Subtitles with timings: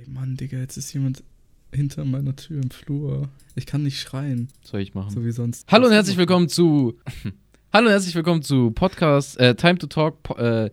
[0.00, 1.22] Ey, Mann, Digga, jetzt ist jemand
[1.74, 3.28] hinter meiner Tür im Flur.
[3.54, 5.10] Ich kann nicht schreien, Soll ich machen?
[5.10, 5.70] so wie sonst.
[5.70, 6.96] Hallo und herzlich willkommen zu.
[7.72, 10.22] Hallo und herzlich willkommen zu Podcast äh, Time to Talk.
[10.22, 10.70] Po äh,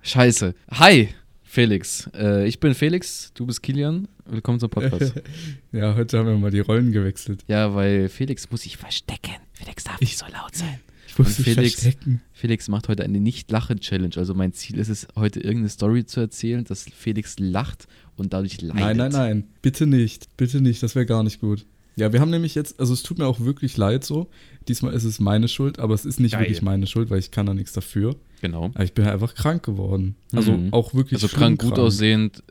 [0.00, 0.54] Scheiße.
[0.70, 1.10] Hi,
[1.42, 2.08] Felix.
[2.14, 4.08] Äh, ich bin Felix, du bist Kilian.
[4.24, 5.12] Willkommen zum Podcast.
[5.72, 7.44] Ja, heute haben wir mal die Rollen gewechselt.
[7.48, 9.34] ja, weil Felix muss sich verstecken.
[9.52, 10.80] Felix darf nicht so laut sein.
[11.24, 12.20] Ich muss Und Felix- verstecken.
[12.32, 14.14] Felix macht heute eine Nicht-Lachen-Challenge.
[14.16, 17.86] Also mein Ziel ist es, heute irgendeine Story zu erzählen, dass Felix lacht
[18.16, 18.80] und dadurch leidet.
[18.80, 19.44] Nein, nein, nein.
[19.62, 20.36] Bitte nicht.
[20.36, 20.82] Bitte nicht.
[20.82, 21.64] Das wäre gar nicht gut.
[21.98, 24.28] Ja, wir haben nämlich jetzt, also es tut mir auch wirklich leid so.
[24.68, 26.42] Diesmal ist es meine Schuld, aber es ist nicht Geil.
[26.42, 28.16] wirklich meine Schuld, weil ich kann da nichts dafür.
[28.42, 28.66] Genau.
[28.74, 30.14] Aber ich bin einfach krank geworden.
[30.32, 30.74] Also Mhm.
[30.74, 32.42] auch wirklich Also schlimm krank, gut aussehend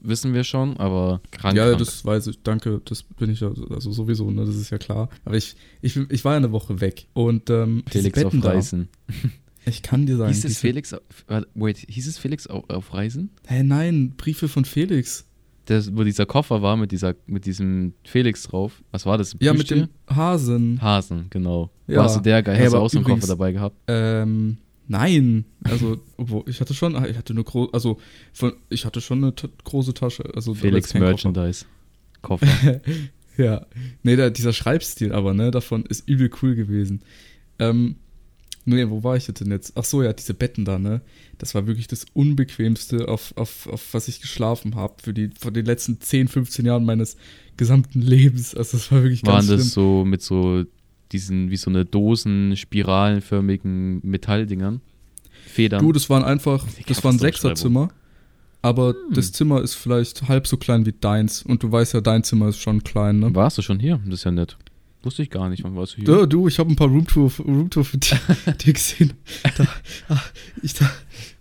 [0.00, 1.56] wissen wir schon, aber krank.
[1.56, 1.78] Ja, krank.
[1.78, 5.08] das weiß ich, danke, das bin ich ja, also sowieso, ne, das ist ja klar.
[5.24, 8.88] Aber ich, ich, ich war ja eine Woche weg und ähm, Felix auf Reisen.
[9.64, 10.94] ich kann dir sagen, Hieß es Felix,
[11.54, 13.30] wait, hieß es Felix auf, auf Reisen?
[13.46, 15.26] Hä, nein, Briefe von Felix.
[15.66, 18.82] Das, wo dieser Koffer war mit, dieser, mit diesem Felix drauf.
[18.90, 19.36] Was war das?
[19.38, 20.82] Ja, mit dem Hasen.
[20.82, 21.70] Hasen, genau.
[21.86, 21.98] Ja.
[21.98, 22.56] Warst du der Geil?
[22.56, 23.76] Hey, Hast du auch so einen Koffer dabei gehabt?
[23.86, 27.98] Ähm, nein, also, obwohl, ich hatte schon, ich hatte eine große, also,
[28.32, 29.32] von, ich hatte schon eine
[29.64, 30.24] große Tasche.
[30.34, 31.64] Also, Felix Merchandise.
[32.20, 32.46] Koffer.
[32.46, 32.80] Koffer.
[33.36, 33.66] Ja,
[34.02, 37.00] nee, da, dieser Schreibstil aber, ne, davon ist übel cool gewesen.
[37.58, 37.96] Ähm,
[38.64, 39.72] nee, wo war ich denn jetzt?
[39.76, 41.00] Ach so, ja, diese Betten da, ne?
[41.38, 45.54] Das war wirklich das Unbequemste, auf, auf, auf was ich geschlafen habe für die, von
[45.54, 47.16] den letzten 10, 15 Jahren meines
[47.56, 48.54] gesamten Lebens.
[48.54, 49.58] Also, das war wirklich Waren ganz schlimm.
[49.58, 50.64] das so mit so
[51.12, 54.80] diesen, wie so eine Dosen, spiralenförmigen Metalldingern?
[55.46, 55.82] Federn?
[55.84, 57.20] Du, das waren einfach, Die das war ein Katastrophenschreibung.
[57.20, 57.88] Sechserzimmer.
[58.62, 59.14] Aber Hm.
[59.14, 61.42] das Zimmer ist vielleicht halb so klein wie deins.
[61.42, 63.34] Und du weißt ja, dein Zimmer ist schon klein, ne?
[63.34, 64.00] Warst du schon hier?
[64.04, 64.56] Das ist ja nett.
[65.02, 65.64] Wusste ich gar nicht.
[65.64, 66.04] Wann warst du hier?
[66.04, 68.16] Du, du ich habe ein paar Roomtour, Roomtour für dir,
[68.64, 69.14] dir gesehen.
[69.58, 69.66] Da,
[70.08, 70.22] ah,
[70.62, 70.88] ich, da,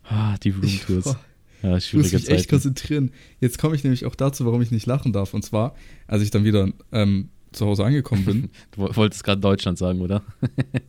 [0.04, 0.56] Ah, die ich,
[0.90, 1.06] Roomtours.
[1.08, 1.16] oh,
[1.62, 2.48] Ja, ich muss mich echt Zeiten.
[2.50, 3.12] konzentrieren.
[3.40, 5.36] Jetzt komme ich nämlich auch dazu, warum ich nicht lachen darf.
[5.36, 5.76] Und zwar,
[6.08, 8.50] als ich dann wieder ähm, zu Hause angekommen bin.
[8.72, 10.24] Du wo- wolltest gerade Deutschland sagen, oder?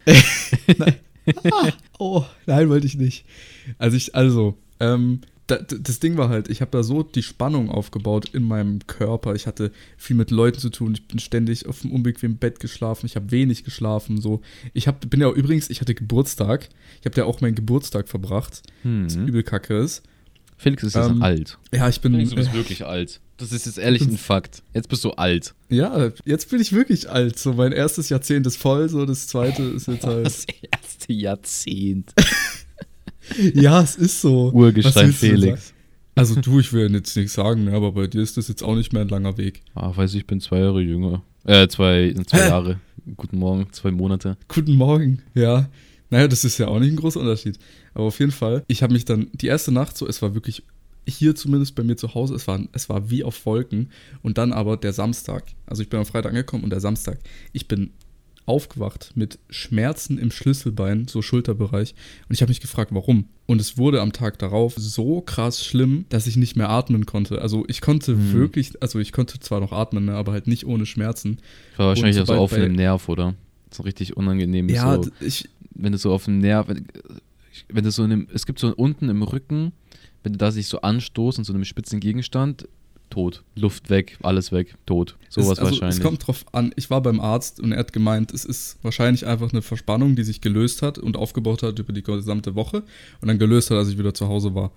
[1.99, 3.25] oh, nein, wollte ich nicht.
[3.79, 8.31] Also ich, also, ähm, das Ding war halt, ich habe da so die Spannung aufgebaut
[8.33, 9.35] in meinem Körper.
[9.35, 10.95] Ich hatte viel mit Leuten zu tun.
[10.95, 13.05] Ich bin ständig auf einem unbequemen Bett geschlafen.
[13.07, 14.21] Ich habe wenig geschlafen.
[14.21, 14.41] So,
[14.73, 16.69] ich hab, bin ja übrigens, ich hatte Geburtstag.
[17.01, 19.27] Ich habe ja auch meinen Geburtstag verbracht, was Hm.
[19.29, 20.03] übel kacke ist.
[20.57, 21.59] Felix ist jetzt Ähm, alt.
[21.75, 22.13] Ja, ich bin.
[22.13, 23.21] Felix, du bist äh, wirklich alt.
[23.37, 24.63] Das ist jetzt ehrlich ein Fakt.
[24.75, 25.55] Jetzt bist du alt.
[25.69, 27.39] ja, jetzt bin ich wirklich alt.
[27.39, 28.89] So, mein erstes Jahrzehnt ist voll.
[28.89, 30.27] So, das zweite ist jetzt halt.
[30.27, 32.13] Das erste Jahrzehnt.
[33.55, 34.53] ja, es ist so.
[34.53, 35.73] Urgestein Felix.
[36.15, 38.75] Also du, ich will jetzt nichts sagen, ne, aber bei dir ist das jetzt auch
[38.75, 39.63] nicht mehr ein langer Weg.
[39.75, 41.23] Ah, weiß ich, ich bin zwei Jahre jünger.
[41.45, 42.49] Äh, zwei, zwei Hä?
[42.49, 42.81] Jahre.
[43.17, 44.37] Guten Morgen, zwei Monate.
[44.49, 45.69] Guten Morgen, ja.
[46.11, 47.59] Naja, das ist ja auch nicht ein großer Unterschied.
[47.95, 50.63] Aber auf jeden Fall, ich habe mich dann, die erste Nacht so, es war wirklich,
[51.07, 53.91] hier zumindest bei mir zu Hause, es war, es war wie auf Wolken.
[54.23, 57.19] Und dann aber der Samstag, also ich bin am Freitag angekommen und der Samstag,
[57.53, 57.91] ich bin
[58.45, 61.95] aufgewacht mit Schmerzen im Schlüsselbein, so Schulterbereich.
[62.29, 63.27] Und ich habe mich gefragt, warum.
[63.47, 67.41] Und es wurde am Tag darauf so krass schlimm, dass ich nicht mehr atmen konnte.
[67.41, 68.33] Also ich konnte Hm.
[68.33, 71.39] wirklich, also ich konnte zwar noch atmen, ne, aber halt nicht ohne Schmerzen.
[71.77, 73.35] War wahrscheinlich auch so auf dem Nerv, oder?
[73.71, 74.69] So richtig unangenehm.
[74.69, 76.87] Ja, so, ich, wenn du so auf dem Nerv, wenn,
[77.69, 79.73] wenn du so in einem, es gibt so unten im Rücken,
[80.23, 82.69] wenn du da sich so anstoßt und so einem spitzen Gegenstand,
[83.13, 83.43] tot.
[83.55, 85.17] Luft weg, alles weg, tot.
[85.29, 85.99] Sowas also, wahrscheinlich.
[85.99, 86.73] Es kommt drauf an.
[86.77, 90.25] Ich war beim Arzt und er hat gemeint, es ist wahrscheinlich einfach eine Verspannung, die
[90.25, 92.83] sich gelöst hat und aufgebaut hat über die gesamte Woche
[93.21, 94.73] und dann gelöst hat, als ich wieder zu Hause war.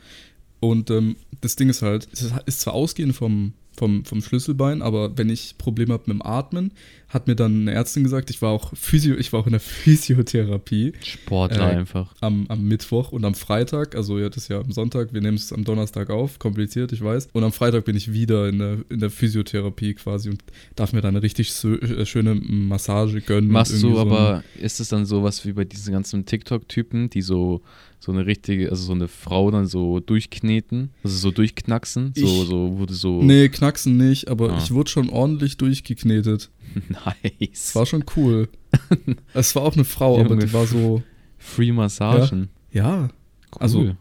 [0.60, 5.18] Und ähm, das Ding ist halt, es ist zwar ausgehend vom, vom, vom Schlüsselbein, aber
[5.18, 6.72] wenn ich Probleme habe mit dem Atmen,
[7.10, 9.60] hat mir dann eine Ärztin gesagt, ich war auch Physio, ich war auch in der
[10.16, 12.14] Physiotherapie Sportler Äh, einfach.
[12.22, 15.38] am, am Mittwoch und am Freitag, also ja, das ist ja am Sonntag, wir nehmen
[15.38, 17.30] es am Donnerstag auf, kompliziert, ich weiß.
[17.34, 20.44] Und am Freitag bin ich wieder in der, in der Physiotherapie quasi und
[20.76, 23.50] darf mir dann eine richtig sö- äh, schöne Massage gönnen.
[23.52, 27.62] Machst du so aber, ist es dann sowas wie bei diesen ganzen TikTok-Typen, die so,
[28.00, 32.48] so eine richtige, also so eine Frau dann so durchkneten, also so durchknacksen, so, Ich-
[32.50, 34.58] so wurde so Nee, knacksen nicht, aber Ah.
[34.64, 36.50] ich wurde schon ordentlich durchgeknetet.
[36.90, 37.50] nice.
[37.52, 38.50] Es war schon cool.
[39.34, 41.02] es war auch eine Frau, aber Junge, die war so,
[41.38, 42.50] Free Massagen.
[42.72, 43.10] ja,
[43.54, 43.62] Cool.
[43.62, 43.96] Also-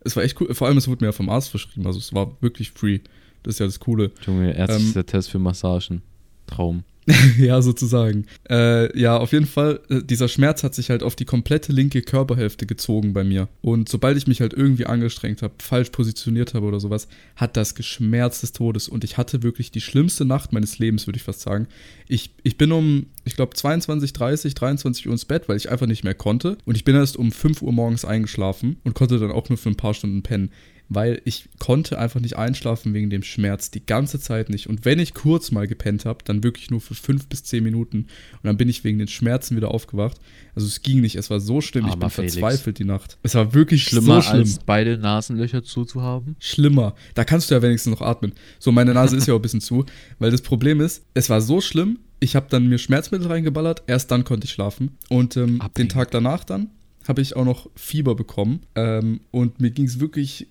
[0.00, 0.54] es war echt cool.
[0.54, 3.00] Vor allem, es wurde mir ja vom Arzt verschrieben, also es war wirklich free.
[3.42, 4.10] Das ist ja das Coole.
[4.26, 6.02] Junge, ärztlicher ähm, Test für Massagen.
[6.46, 6.82] Traum.
[7.38, 8.26] ja, sozusagen.
[8.50, 12.02] Äh, ja, auf jeden Fall, äh, dieser Schmerz hat sich halt auf die komplette linke
[12.02, 13.48] Körperhälfte gezogen bei mir.
[13.62, 17.74] Und sobald ich mich halt irgendwie angestrengt habe, falsch positioniert habe oder sowas, hat das
[17.74, 18.88] geschmerzt des Todes.
[18.88, 21.66] Und ich hatte wirklich die schlimmste Nacht meines Lebens, würde ich fast sagen.
[22.08, 25.86] Ich, ich bin um, ich glaube, 22, 30, 23 Uhr ins Bett, weil ich einfach
[25.86, 26.58] nicht mehr konnte.
[26.66, 29.70] Und ich bin erst um 5 Uhr morgens eingeschlafen und konnte dann auch nur für
[29.70, 30.50] ein paar Stunden pennen.
[30.88, 34.68] Weil ich konnte einfach nicht einschlafen wegen dem Schmerz, die ganze Zeit nicht.
[34.68, 37.98] Und wenn ich kurz mal gepennt habe, dann wirklich nur für fünf bis zehn Minuten.
[37.98, 40.18] Und dann bin ich wegen den Schmerzen wieder aufgewacht.
[40.54, 42.34] Also es ging nicht, es war so schlimm, ich Armer bin Felix.
[42.34, 43.18] verzweifelt die Nacht.
[43.22, 44.40] Es war wirklich Schlimmer so schlimm.
[44.40, 46.36] als beide Nasenlöcher zuzuhaben.
[46.38, 46.94] Schlimmer.
[47.14, 48.32] Da kannst du ja wenigstens noch atmen.
[48.58, 49.84] So, meine Nase ist ja auch ein bisschen zu,
[50.18, 54.10] weil das Problem ist, es war so schlimm, ich habe dann mir Schmerzmittel reingeballert, erst
[54.10, 54.96] dann konnte ich schlafen.
[55.08, 55.88] Und ähm, den.
[55.88, 56.70] Tag danach dann
[57.06, 58.60] habe ich auch noch Fieber bekommen.
[58.74, 60.46] Ähm, und mir ging es wirklich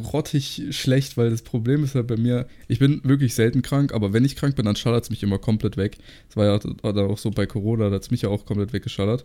[0.00, 4.12] grottig schlecht, weil das Problem ist ja bei mir, ich bin wirklich selten krank, aber
[4.12, 5.98] wenn ich krank bin, dann schallert es mich immer komplett weg.
[6.28, 9.24] Das war ja auch so bei Corona, da hat es mich ja auch komplett weggeschallert.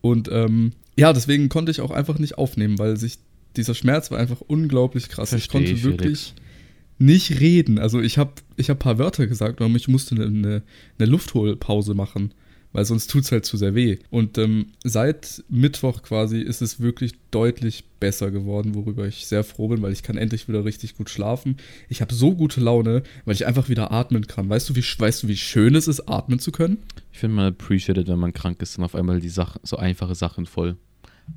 [0.00, 3.18] Und ähm, ja, deswegen konnte ich auch einfach nicht aufnehmen, weil sich
[3.56, 5.32] dieser Schmerz war einfach unglaublich krass.
[5.32, 6.34] ich Versteh konnte ich, wirklich
[6.98, 7.78] nicht reden.
[7.78, 10.62] Also ich habe ich hab ein paar Wörter gesagt, aber ich musste eine, eine,
[10.98, 12.32] eine Luftholpause machen,
[12.74, 13.98] weil sonst tut es halt zu sehr weh.
[14.10, 19.68] Und ähm, seit Mittwoch quasi ist es wirklich deutlich besser geworden, worüber ich sehr froh
[19.68, 21.56] bin, weil ich kann endlich wieder richtig gut schlafen.
[21.88, 24.48] Ich habe so gute Laune, weil ich einfach wieder atmen kann.
[24.48, 26.78] Weißt du, wie, weißt du, wie schön es ist, atmen zu können?
[27.12, 30.16] Ich finde man appreciated, wenn man krank ist und auf einmal die Sachen, so einfache
[30.16, 30.76] Sachen voll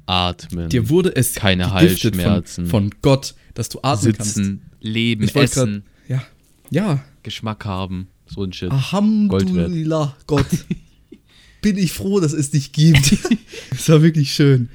[0.08, 2.66] atmen, Dir wurde es Keine Halsschmerzen.
[2.66, 6.10] Von, von Gott, dass du atmen sitzen, leben, Ich essen, kannst.
[6.10, 6.24] Ja.
[6.72, 8.72] Ja, Geschmack haben, so ein Shit.
[8.72, 10.48] Alhamdulillah, Gott.
[11.62, 13.18] Bin ich froh, dass es dich gibt.
[13.72, 14.70] Es war wirklich schön.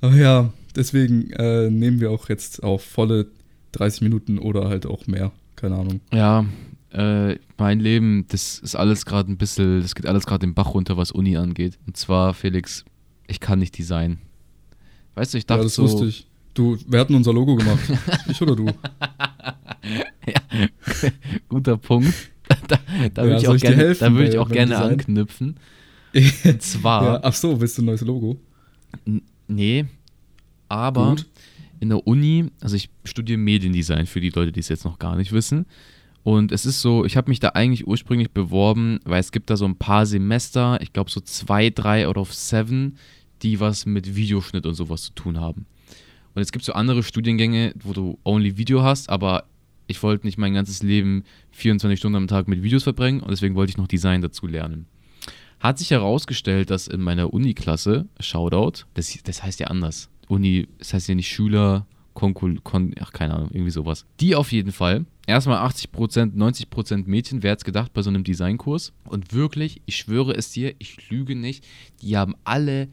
[0.00, 3.26] Aber ja, deswegen äh, nehmen wir auch jetzt auf volle
[3.72, 5.32] 30 Minuten oder halt auch mehr.
[5.54, 6.00] Keine Ahnung.
[6.12, 6.44] Ja,
[6.92, 10.74] äh, mein Leben, das ist alles gerade ein bisschen, das geht alles gerade den Bach
[10.74, 11.78] runter, was Uni angeht.
[11.86, 12.84] Und zwar, Felix,
[13.28, 14.18] ich kann nicht designen.
[15.14, 16.26] Weißt du, ich Ja, dachte das so, wusste ich.
[16.54, 17.80] Du, wir hatten unser Logo gemacht.
[18.28, 18.66] ich oder du?
[20.26, 20.40] ja,
[21.48, 22.12] guter Punkt.
[22.68, 22.78] da
[23.14, 25.56] da Ja, würde ich auch ich gerne, da würde ich auch gerne anknüpfen.
[26.44, 28.38] Und zwar, ja, ach so, willst du ein neues Logo?
[29.48, 29.86] Nee,
[30.68, 31.26] aber Gut.
[31.80, 35.16] in der Uni, also ich studiere Mediendesign für die Leute, die es jetzt noch gar
[35.16, 35.66] nicht wissen.
[36.22, 39.56] Und es ist so, ich habe mich da eigentlich ursprünglich beworben, weil es gibt da
[39.56, 42.96] so ein paar Semester, ich glaube so zwei, drei out of seven,
[43.42, 45.66] die was mit Videoschnitt und sowas zu tun haben.
[46.34, 49.44] Und es gibt so andere Studiengänge, wo du only Video hast, aber
[49.88, 53.54] ich wollte nicht mein ganzes Leben 24 Stunden am Tag mit Videos verbringen und deswegen
[53.54, 54.86] wollte ich noch Design dazu lernen.
[55.62, 60.08] Hat sich herausgestellt, dass in meiner Uni-Klasse, Shoutout, das, das heißt ja anders.
[60.26, 64.04] Uni, das heißt ja nicht Schüler, Konkul, Kon, ach keine Ahnung, irgendwie sowas.
[64.18, 65.06] Die auf jeden Fall.
[65.24, 68.92] Erstmal 80%, 90% Mädchen, wer hat's gedacht bei so einem Designkurs?
[69.04, 71.64] Und wirklich, ich schwöre es dir, ich lüge nicht,
[72.02, 72.88] die haben alle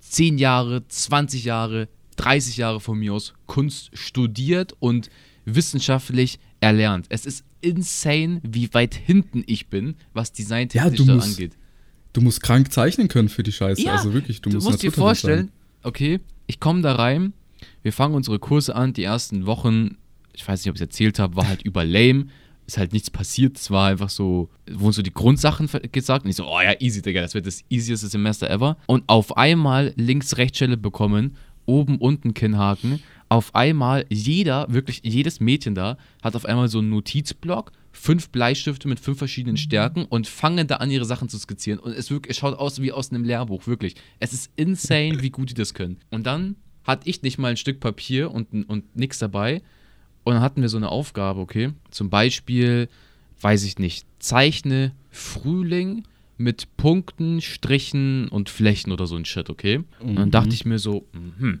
[0.00, 5.10] 10 Jahre, 20 Jahre, 30 Jahre von mir aus Kunst studiert und
[5.44, 7.04] wissenschaftlich erlernt.
[7.10, 11.56] Es ist insane, wie weit hinten ich bin, was Designtechnisch Ja, da musst- angeht.
[12.14, 13.82] Du musst krank zeichnen können für die Scheiße.
[13.82, 15.50] Ja, also wirklich, du, Du musst musst dir vorstellen,
[15.82, 17.34] okay, ich komme da rein,
[17.82, 19.98] wir fangen unsere Kurse an, die ersten Wochen,
[20.32, 22.26] ich weiß nicht, ob ich es erzählt habe, war halt über lame,
[22.66, 26.36] ist halt nichts passiert, es war einfach so, wurden so die Grundsachen gesagt und ich
[26.36, 28.78] so, oh ja, easy, Digga, das wird das easieste Semester ever.
[28.86, 35.96] Und auf einmal links-rechts-Schelle bekommen, oben, unten Kinnhaken, auf einmal jeder, wirklich jedes Mädchen da,
[36.22, 40.76] hat auf einmal so einen Notizblock, fünf Bleistifte mit fünf verschiedenen Stärken und fangen da
[40.76, 41.78] an, ihre Sachen zu skizzieren.
[41.78, 43.94] Und es, wirklich, es schaut aus wie aus einem Lehrbuch, wirklich.
[44.18, 45.98] Es ist insane, wie gut die das können.
[46.10, 49.62] Und dann hatte ich nicht mal ein Stück Papier und, und nichts dabei.
[50.24, 51.72] Und dann hatten wir so eine Aufgabe, okay?
[51.90, 52.88] Zum Beispiel,
[53.40, 56.04] weiß ich nicht, zeichne Frühling
[56.36, 59.82] mit Punkten, Strichen und Flächen oder so ein Shit, okay?
[60.00, 61.60] Und dann dachte ich mir so, mhm.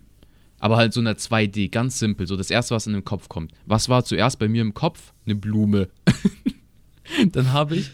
[0.64, 2.26] Aber halt so einer 2D, ganz simpel.
[2.26, 3.52] So das erste, was in den Kopf kommt.
[3.66, 5.12] Was war zuerst bei mir im Kopf?
[5.26, 5.90] Eine Blume.
[7.32, 7.90] dann habe ich,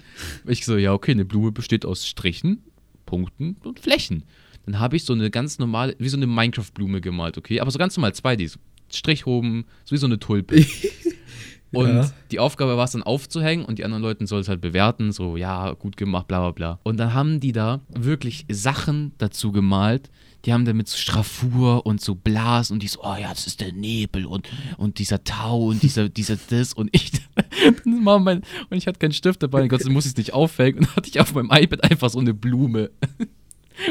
[0.47, 2.63] ich so, ja, okay, eine Blume besteht aus Strichen,
[3.07, 4.23] Punkten und Flächen.
[4.67, 7.59] Dann habe ich so eine ganz normale, wie so eine Minecraft-Blume gemalt, okay?
[7.59, 8.49] Aber so ganz normal 2D.
[8.49, 10.65] So Strich oben, so wie so eine Tulpe.
[11.73, 12.11] Und Ja.
[12.31, 15.37] die Aufgabe war es dann aufzuhängen und die anderen Leute sollen es halt bewerten, so,
[15.37, 16.81] ja, gut gemacht, bla bla bla.
[16.83, 20.11] Und dann haben die da wirklich Sachen dazu gemalt,
[20.45, 23.61] die haben damit so Straffur und so Blas und die so, oh ja, das ist
[23.61, 27.13] der Nebel und, und dieser Tau und dieser, dieser das und ich,
[27.85, 30.87] und ich hatte keinen Stift dabei, Gott sei Dank musste ich es nicht aufhängen und
[30.89, 32.91] dann hatte ich auf meinem iPad einfach so eine Blume.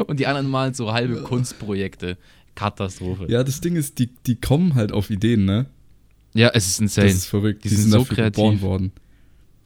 [0.05, 2.17] Und die anderen malen so halbe Kunstprojekte.
[2.53, 3.25] Katastrophe.
[3.27, 5.65] Ja, das Ding ist, die, die kommen halt auf Ideen, ne?
[6.35, 7.07] Ja, es ist insane.
[7.07, 7.63] Das ist verrückt.
[7.63, 8.35] Die Die, sind sind, so kreativ.
[8.35, 8.91] geboren worden.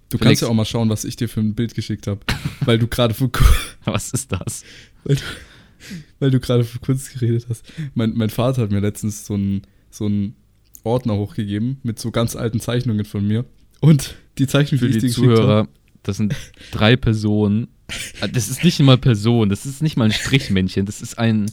[0.09, 2.21] Du Felix- kannst ja auch mal schauen, was ich dir für ein Bild geschickt habe.
[2.61, 3.31] weil du gerade vor,
[3.83, 4.63] Was ist das?
[5.03, 5.21] weil du,
[6.19, 7.65] weil du gerade für Kunst geredet hast.
[7.93, 10.35] Mein, mein Vater hat mir letztens so einen so einen
[10.83, 13.45] Ordner hochgegeben mit so ganz alten Zeichnungen von mir.
[13.79, 15.67] Und die Zeichnung, Für die die Zuhörer,
[16.03, 16.35] das sind
[16.71, 17.67] drei Personen.
[18.21, 21.51] Ah, Das ist nicht mal Person, das ist nicht mal ein Strichmännchen, das ist ein.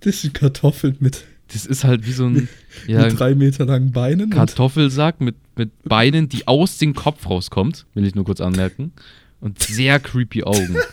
[0.00, 2.48] das sind Kartoffeln mit, Das ist halt wie so ein
[2.86, 4.30] ja, Mit drei Meter langen Beinen.
[4.30, 8.92] Kartoffelsack mit, mit Beinen, die aus dem Kopf rauskommt, will ich nur kurz anmerken.
[9.42, 10.76] Und sehr creepy Augen.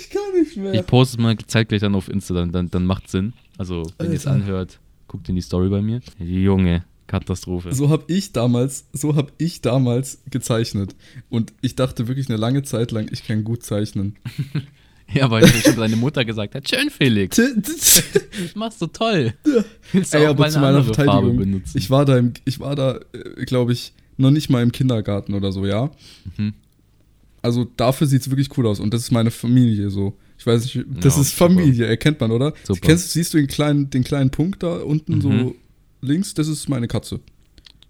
[0.00, 0.74] Ich kann nicht mehr.
[0.74, 3.32] Ich poste es mal zeitgleich dann auf Insta, dann, dann, dann macht Sinn.
[3.58, 4.78] Also, wenn ihr es anhört,
[5.08, 6.00] guckt in die Story bei mir.
[6.18, 7.74] Junge, Katastrophe.
[7.74, 10.94] So habe ich damals, so habe ich damals gezeichnet.
[11.28, 14.16] Und ich dachte wirklich eine lange Zeit lang, ich kann gut zeichnen.
[15.10, 18.02] Ja, weil schon deine Mutter gesagt hat, schön Felix, das
[18.54, 19.32] machst du toll.
[19.90, 22.60] Willst du Ey, auch aber mal zu eine meiner Verteidigung, ich war da, im, ich
[22.60, 23.00] war da,
[23.46, 25.90] glaube ich, noch nicht mal im Kindergarten oder so, ja.
[26.36, 26.52] Mhm.
[27.48, 30.16] Also dafür sieht es wirklich cool aus und das ist meine Familie so.
[30.38, 31.50] Ich weiß nicht, das Ja, ist super.
[31.50, 32.52] Familie, erkennt man, oder?
[32.62, 32.80] Super.
[32.80, 35.20] Kennst, siehst du den kleinen, den kleinen Punkt da unten Mhm.
[35.20, 35.54] so
[36.02, 36.34] links?
[36.34, 37.20] Das ist meine Katze.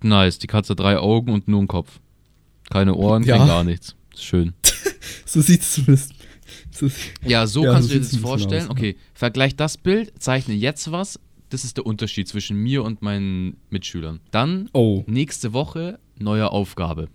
[0.03, 1.99] Nice, die Katze hat drei Augen und nur einen Kopf.
[2.71, 3.37] Keine Ohren, Ja.
[3.39, 3.95] kein gar nichts.
[4.15, 4.55] Ist schön.
[5.27, 6.13] So sieht es zumindest.
[6.71, 6.89] So,
[7.27, 8.65] Ja, so Ja, kannst so du dir das vorstellen.
[8.65, 11.19] aus, okay, vergleich das Bild, zeichne jetzt was.
[11.51, 14.21] Das ist der Unterschied zwischen mir und meinen Mitschülern.
[14.31, 15.03] Dann oh.
[15.07, 17.09] nächste Woche neue Aufgabe.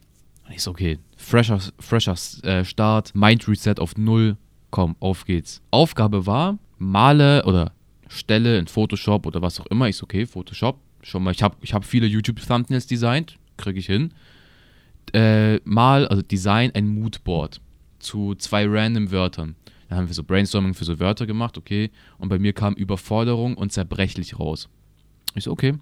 [0.54, 4.38] Und ich so, okay, fresher, fresher äh, Start, Mind Reset auf Null.
[4.70, 5.64] Komm, auf geht's.
[5.72, 7.72] Aufgabe war, male oder
[8.08, 9.88] stelle in Photoshop oder was auch immer.
[9.88, 10.80] Ich so, okay, Photoshop.
[11.02, 14.14] Schon mal, ich habe ich hab viele YouTube-Thumbnails designt, kriege ich hin.
[15.12, 17.60] Äh, mal, also Design ein Moodboard
[17.98, 19.56] zu zwei random Wörtern.
[19.90, 21.90] Dann haben wir so Brainstorming für so Wörter gemacht, okay.
[22.20, 24.70] Und bei mir kam Überforderung und zerbrechlich raus.
[25.34, 25.74] Ich so, okay,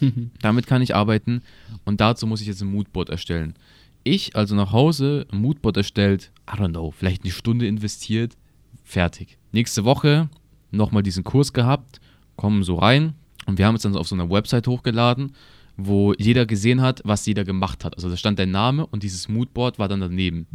[0.40, 1.42] damit kann ich arbeiten
[1.84, 3.54] und dazu muss ich jetzt ein Moodboard erstellen.
[4.02, 8.36] Ich also nach Hause ein Moodboard erstellt, I don't know, vielleicht eine Stunde investiert,
[8.84, 9.38] fertig.
[9.52, 10.28] Nächste Woche
[10.70, 12.00] nochmal diesen Kurs gehabt,
[12.36, 13.14] kommen so rein
[13.46, 15.34] und wir haben es dann auf so einer Website hochgeladen,
[15.76, 17.94] wo jeder gesehen hat, was jeder gemacht hat.
[17.94, 20.46] Also da stand der Name und dieses Moodboard war dann daneben.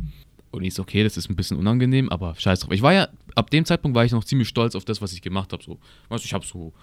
[0.52, 2.72] Und ich so, okay, das ist ein bisschen unangenehm, aber scheiß drauf.
[2.72, 5.22] Ich war ja, ab dem Zeitpunkt war ich noch ziemlich stolz auf das, was ich
[5.22, 5.62] gemacht habe.
[5.62, 6.74] So, weißt du, ich habe so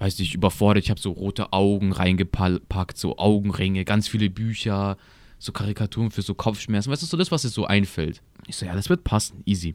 [0.00, 0.82] weiß nicht, überfordert.
[0.82, 4.96] Ich habe so rote Augen reingepackt, so Augenringe, ganz viele Bücher,
[5.40, 6.92] so Karikaturen für so Kopfschmerzen.
[6.92, 8.22] Weißt du, so das, was dir so einfällt.
[8.46, 9.74] Ich so, ja, das wird passen, easy.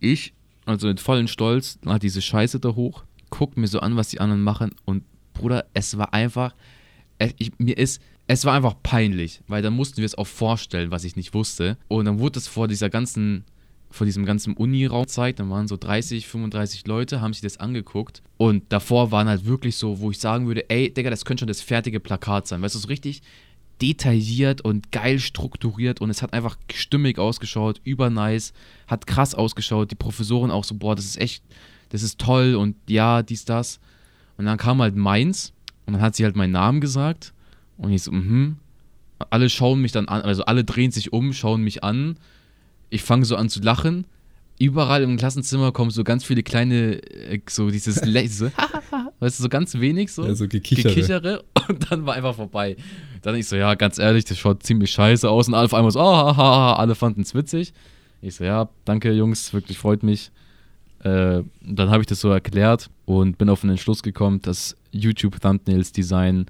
[0.00, 0.34] Ich,
[0.66, 4.20] also mit vollen Stolz, lade diese Scheiße da hoch, guck mir so an, was die
[4.20, 6.54] anderen machen und Bruder, es war einfach,
[7.38, 11.04] ich, mir ist, es war einfach peinlich, weil dann mussten wir es auch vorstellen, was
[11.04, 11.76] ich nicht wusste.
[11.88, 13.44] Und dann wurde es vor dieser ganzen
[13.90, 15.38] vor diesem ganzen Uni-Raum gezeigt.
[15.38, 18.22] Dann waren so 30, 35 Leute, haben sich das angeguckt.
[18.38, 21.48] Und davor waren halt wirklich so, wo ich sagen würde, ey, Digga, das könnte schon
[21.48, 22.60] das fertige Plakat sein.
[22.60, 23.22] Weißt du, so richtig
[23.80, 28.52] detailliert und geil strukturiert und es hat einfach stimmig ausgeschaut, übernice,
[28.86, 29.90] hat krass ausgeschaut.
[29.90, 31.42] Die Professoren auch so, boah, das ist echt,
[31.90, 33.80] das ist toll und ja, dies, das.
[34.36, 35.52] Und dann kam halt meins
[35.86, 37.32] und dann hat sie halt meinen Namen gesagt
[37.78, 38.56] und ich so, mhm.
[39.30, 42.16] Alle schauen mich dann an, also alle drehen sich um, schauen mich an
[42.94, 44.06] ich fange so an zu lachen.
[44.64, 47.96] Überall im Klassenzimmer kommen so ganz viele kleine, äh, so dieses,
[48.36, 48.50] so,
[49.20, 50.24] weißt du, so ganz wenig so.
[50.24, 50.94] Ja, so Gekichere.
[50.94, 52.76] Gekichere und dann war einfach vorbei.
[53.22, 55.90] Dann ich so, ja, ganz ehrlich, das schaut ziemlich scheiße aus und alle auf einmal
[55.90, 57.72] so, ha, ha, alle fanden es witzig.
[58.22, 60.30] Ich so, ja, danke Jungs, wirklich freut mich.
[61.00, 65.40] Äh, dann habe ich das so erklärt und bin auf den Entschluss gekommen, dass YouTube
[65.40, 66.46] Thumbnails Design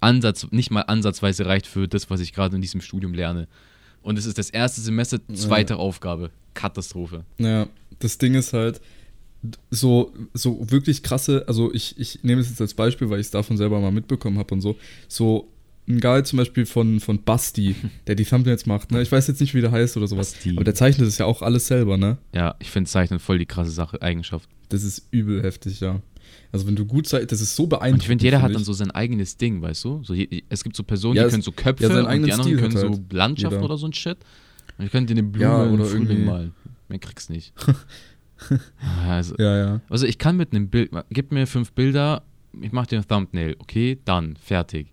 [0.00, 3.48] Ansatz, nicht mal ansatzweise reicht für das, was ich gerade in diesem Studium lerne.
[4.04, 6.30] Und es ist das erste Semester, zweite Aufgabe.
[6.52, 7.24] Katastrophe.
[7.38, 7.66] Ja,
[8.00, 8.80] das Ding ist halt,
[9.70, 13.30] so, so wirklich krasse, also ich, ich nehme es jetzt als Beispiel, weil ich es
[13.30, 14.76] davon selber mal mitbekommen habe und so,
[15.08, 15.48] so
[15.88, 19.00] ein Guy zum Beispiel von, von Basti, der die Thumbnails macht, ne?
[19.00, 20.50] Ich weiß jetzt nicht, wie der heißt oder sowas, Basti.
[20.50, 22.18] aber der zeichnet das ja auch alles selber, ne?
[22.34, 24.50] Ja, ich finde Zeichnen voll die krasse Sache, Eigenschaft.
[24.68, 26.02] Das ist übel heftig, ja.
[26.52, 28.02] Also wenn du gut zeichnest, das ist so Und beeindruckend.
[28.02, 28.66] ich finde, jeder hat dann ich.
[28.66, 30.02] so sein eigenes Ding, weißt du?
[30.04, 30.14] So,
[30.48, 32.74] es gibt so Personen, Ja, die können so Köpfe ja, und die anderen Stil können
[32.74, 33.64] hat so halt Landschaften jeder.
[33.64, 34.18] oder so ein Shit.
[34.78, 36.52] Und ich könnte dir eine Blume Ja, oder irgendwie- malen.
[36.88, 37.52] Mehr kriegst nicht.
[39.08, 39.80] also, Ja, ja.
[39.88, 42.22] also ich kann mit einem Bild, gib mir fünf Bilder,
[42.60, 44.88] ich mache dir ein Thumbnail, okay, dann, fertig.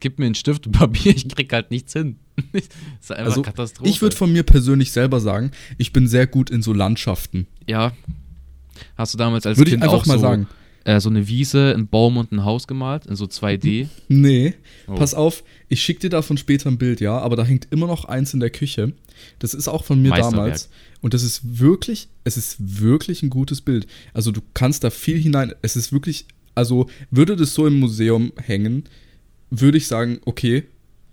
[0.00, 2.16] Gib mir einen Stift und Papier, ich krieg halt nichts hin.
[2.52, 2.62] das
[3.00, 3.88] ist einfach Also Katastrophe.
[3.88, 7.46] ich würde von mir persönlich selber sagen, ich bin sehr gut in so Landschaften.
[7.68, 7.92] Ja.
[8.96, 10.46] Hast du damals als Würde ich Kind einfach auch mal so, sagen.
[10.84, 13.88] Äh, so eine Wiese, einen Baum und ein Haus gemalt, in so 2D?
[14.08, 14.54] Nee,
[14.86, 14.94] Oh.
[14.94, 18.06] pass auf, ich schicke dir davon später ein Bild, ja, aber da hängt immer noch
[18.06, 18.94] eins in der Küche.
[19.38, 20.70] Das ist auch von mir damals.
[21.02, 23.86] Und das ist wirklich, es ist wirklich ein gutes Bild.
[24.14, 28.32] Also du kannst da viel hinein, es ist wirklich, also würde das so im Museum
[28.36, 28.84] hängen,
[29.50, 30.64] würde ich sagen, okay,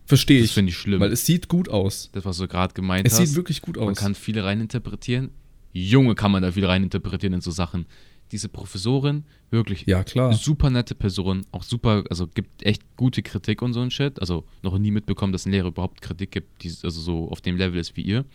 [0.06, 0.54] verstehe Das ich.
[0.54, 1.02] finde ich schlimm.
[1.02, 2.10] Weil es sieht gut aus.
[2.14, 3.28] das, was du gerade gemeint Es hast.
[3.28, 3.98] sieht wirklich gut Man aus.
[3.98, 5.30] kann viel reininterpretieren.
[5.74, 7.86] Junge, kann man da viel reininterpretieren in so Sachen.
[8.32, 10.34] Diese Professorin, wirklich ja, klar.
[10.34, 14.20] super nette Person, auch super, also gibt echt gute Kritik und so ein Shit.
[14.20, 17.56] Also noch nie mitbekommen, dass ein Lehrer überhaupt Kritik gibt, die also so auf dem
[17.56, 18.26] Level ist wie ihr.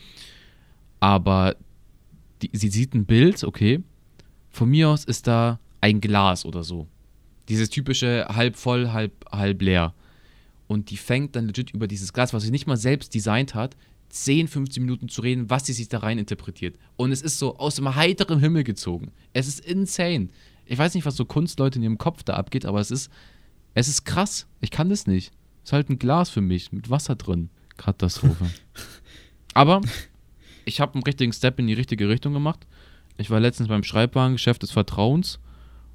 [1.01, 1.57] Aber
[2.41, 3.83] die, sie sieht ein Bild, okay.
[4.51, 6.87] Von mir aus ist da ein Glas oder so.
[7.49, 9.95] Dieses typische halb voll, halb, halb leer.
[10.69, 13.77] Und die fängt dann legit über dieses Glas, was sie nicht mal selbst designt hat,
[14.13, 16.77] 10, 15 Minuten zu reden, was sie sich da rein interpretiert.
[16.97, 19.11] Und es ist so aus dem heiteren Himmel gezogen.
[19.33, 20.29] Es ist insane.
[20.67, 23.11] Ich weiß nicht, was so Kunstleute in ihrem Kopf da abgeht, aber es ist,
[23.73, 24.47] es ist krass.
[24.61, 25.33] Ich kann das nicht.
[25.63, 27.49] Es ist halt ein Glas für mich mit Wasser drin.
[27.79, 28.51] Katastrophe.
[29.55, 29.81] aber
[30.67, 32.67] ich habe einen richtigen Step in die richtige Richtung gemacht.
[33.17, 35.41] Ich war letztens beim Schreibwarengeschäft des Vertrauens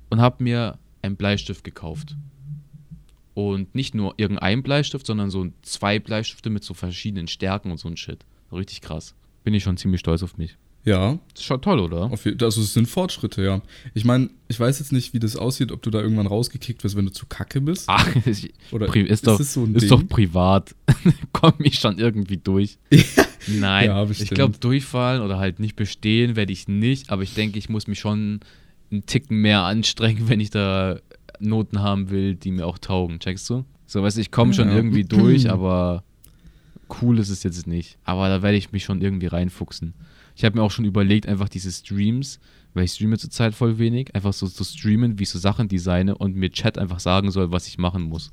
[0.10, 2.16] und habe mir einen Bleistift gekauft.
[3.38, 7.88] Und nicht nur irgendein Bleistift, sondern so zwei Bleistifte mit so verschiedenen Stärken und so
[7.88, 8.26] ein Shit.
[8.52, 9.14] richtig krass.
[9.44, 10.58] Bin ich schon ziemlich stolz auf mich.
[10.86, 11.20] Ja.
[11.34, 12.10] Das ist schon toll, oder?
[12.10, 13.62] Also es sind Fortschritte, ja.
[13.94, 16.96] Ich meine, ich weiß jetzt nicht, wie das aussieht, ob du da irgendwann rausgekickt wirst,
[16.96, 17.84] wenn du zu kacke bist.
[17.88, 18.08] Ach,
[18.72, 20.74] Oder ist, ist, doch, so ist doch privat.
[21.32, 22.80] Komme ich schon irgendwie durch.
[23.48, 27.60] Nein, Ja, ich glaube, durchfallen oder halt nicht bestehen werde ich nicht, aber ich denke,
[27.60, 28.40] ich muss mich schon
[28.90, 31.00] einen Ticken mehr anstrengen, wenn ich da
[31.40, 33.20] Noten haben will, die mir auch taugen.
[33.20, 33.66] Checkst du?
[33.86, 34.76] So, weißt du, ich komme schon Ja.
[34.76, 36.04] irgendwie durch, aber
[37.02, 37.98] cool ist es jetzt nicht.
[38.04, 39.94] Aber da werde ich mich schon irgendwie reinfuchsen.
[40.36, 42.40] Ich habe mir auch schon überlegt, einfach diese Streams,
[42.74, 46.16] weil ich streame zurzeit voll wenig, einfach so zu streamen, wie ich so Sachen designe
[46.18, 48.30] und mir Chat einfach sagen soll, was ich machen muss.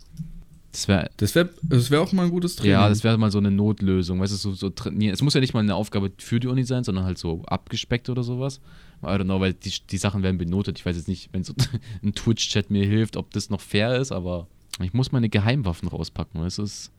[0.72, 2.72] Das wäre Das wäre das wär auch mal ein gutes Training.
[2.72, 4.20] ja, das wäre mal so eine Notlösung.
[4.20, 5.14] Weißt du, so, so trainieren.
[5.14, 8.08] Es muss ja nicht mal eine Aufgabe für die Uni sein, sondern halt so abgespeckt
[8.10, 8.60] oder sowas.
[9.02, 10.78] I don't know, weil die, die Sachen werden benotet.
[10.78, 11.54] Ich weiß jetzt nicht, wenn so
[12.02, 14.46] ein Twitch-Chat mir hilft, ob das noch fair ist, aber
[14.80, 16.42] ich muss meine Geheimwaffen rauspacken.
[16.44, 16.90] Es ist,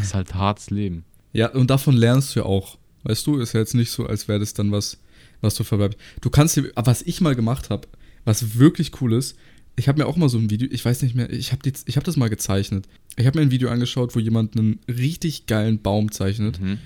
[0.00, 1.04] ist halt hartes Leben.
[1.32, 2.78] Ja, und davon lernst du ja auch.
[3.04, 4.98] Weißt du, ist ja jetzt nicht so, als wäre das dann was,
[5.40, 5.98] was du verbleibt.
[6.20, 7.86] Du kannst dir, was ich mal gemacht habe,
[8.24, 9.36] was wirklich cool ist,
[9.78, 12.04] ich habe mir auch mal so ein Video, ich weiß nicht mehr, ich habe hab
[12.04, 12.88] das mal gezeichnet.
[13.16, 16.60] Ich habe mir ein Video angeschaut, wo jemand einen richtig geilen Baum zeichnet.
[16.60, 16.78] Mhm.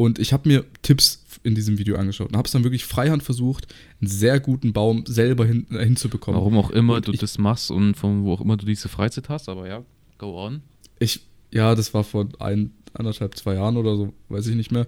[0.00, 3.22] Und ich habe mir Tipps in diesem Video angeschaut und habe es dann wirklich freihand
[3.22, 3.66] versucht,
[4.00, 6.40] einen sehr guten Baum selber hin, äh, hinzubekommen.
[6.40, 8.88] Warum auch immer Und du ich- das machst und von wo auch immer du diese
[8.88, 9.82] Freizeit hast, aber ja,
[10.16, 10.62] go on.
[10.98, 11.20] Ich,
[11.52, 14.86] ja, das war vor ein, anderthalb, zwei Jahren oder so, weiß ich nicht mehr.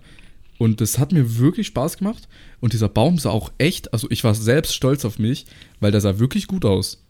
[0.57, 2.27] Und das hat mir wirklich Spaß gemacht.
[2.61, 5.45] Und dieser Baum sah auch echt, also ich war selbst stolz auf mich,
[5.81, 7.05] weil der sah wirklich gut aus.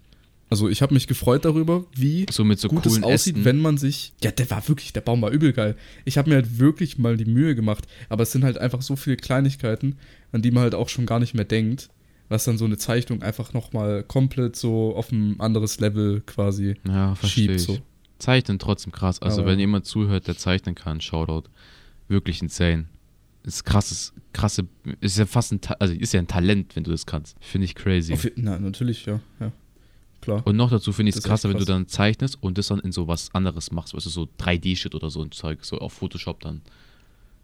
[0.53, 3.45] Also ich habe mich gefreut darüber, wie So mit so gut es aussieht, Ästen.
[3.47, 4.13] wenn man sich.
[4.23, 5.77] Ja, der war wirklich, der Baum war übel geil.
[6.05, 8.95] Ich habe mir halt wirklich mal die Mühe gemacht, aber es sind halt einfach so
[8.95, 9.97] viele Kleinigkeiten,
[10.31, 11.89] an die man halt auch schon gar nicht mehr denkt,
[12.29, 17.17] was dann so eine Zeichnung einfach nochmal komplett so auf ein anderes Level quasi Ja,
[17.25, 17.59] schiebt.
[17.61, 17.79] So.
[18.19, 19.21] Zeichnen trotzdem krass.
[19.23, 21.49] Also Aber- wenn jemand zuhört, der zeichnen kann, Shoutout.
[22.09, 22.87] Wirklich insane.
[23.43, 24.69] Ist krasses, krasse,
[25.01, 27.37] ist ja fast ein, Ta also ist ja ein Talent, wenn du das kannst.
[27.41, 28.13] Finde ich crazy.
[28.13, 29.19] Auf, na, natürlich, ja.
[29.41, 29.51] ja.
[30.23, 30.47] Klar.
[30.47, 31.75] Und noch dazu finde ich es krasser, echt wenn du krass.
[31.75, 35.11] dann zeichnest und das dann in so was anderes machst, weißt du, so 3D-Shit oder
[35.11, 36.63] so ein Zeug, so auf Photoshop dann.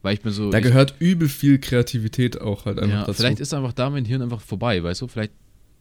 [0.02, 0.50] Weil ich bin so.
[0.50, 3.14] Da ich, gehört übel viel Kreativität auch halt einfach ja, dazu.
[3.14, 5.08] vielleicht ist einfach da mein Hirn einfach vorbei, weißt du?
[5.08, 5.32] Vielleicht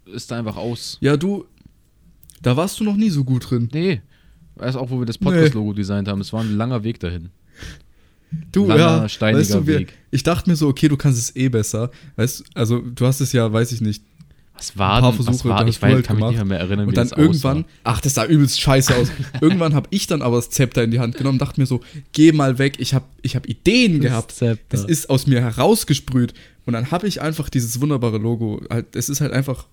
[0.05, 0.97] ist da einfach aus.
[0.99, 1.45] ja, du,
[2.41, 3.69] da warst du noch nie so gut drin.
[3.71, 4.01] Nee.
[4.55, 7.29] Weißt du, auch wo wir das Podcast-Logo designt haben, es war ein langer Weg dahin.
[8.51, 9.93] Du, Langer, ja, steiniger weißt du, wir, Weg.
[10.12, 11.91] ich dachte mir so, okay, du kannst es eh besser.
[12.15, 14.03] Weißt du, also du hast es ja, weiß ich nicht.
[14.57, 16.87] Was war Ein paar denn, Versuche, war, ich weiß, halt kann mich nicht mehr erinnern,
[16.87, 17.67] Und dann das irgendwann, aussah.
[17.83, 19.11] ach, das sah übelst scheiße aus.
[19.41, 22.31] irgendwann habe ich dann aber das Zepter in die Hand genommen dachte mir so, geh
[22.31, 24.31] mal weg, ich habe ich hab Ideen gehabt.
[24.31, 24.65] Zepter.
[24.69, 26.33] Das ist aus mir herausgesprüht.
[26.65, 28.61] Und dann habe ich einfach dieses wunderbare Logo.
[28.69, 29.67] Halt, es ist halt einfach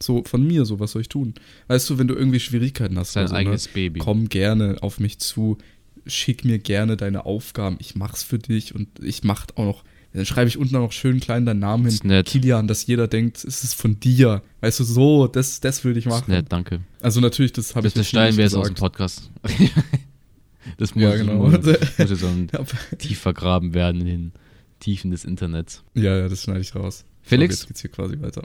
[0.00, 1.34] so von mir, so was soll ich tun?
[1.68, 3.72] Weißt du, wenn du irgendwie Schwierigkeiten hast, oder so, eigenes ne?
[3.74, 4.00] Baby.
[4.00, 5.58] komm gerne auf mich zu,
[6.06, 9.84] schick mir gerne deine Aufgaben, ich mach's für dich und ich mach auch noch,
[10.16, 12.26] dann schreibe ich unten auch noch schön klein deinen Namen Ist hin, nett.
[12.26, 14.42] Kilian, dass jeder denkt, es ist von dir.
[14.60, 16.30] Weißt du, so, das, das will ich Das ist machen.
[16.32, 16.80] nett, danke.
[17.00, 18.74] Also natürlich, das habe ich das steilen wir jetzt aus dem.
[18.74, 19.30] Podcast.
[20.78, 21.34] das muss, Ja, genau.
[21.48, 22.64] muss, muss jetzt so ein Ja,
[22.98, 24.32] tief vergraben werden in den
[24.80, 25.82] Tiefen des Internets.
[25.94, 27.04] ja, ja, das schneide ich raus.
[27.22, 27.56] Felix?
[27.60, 28.42] Jetzt geht's hier quasi weiter.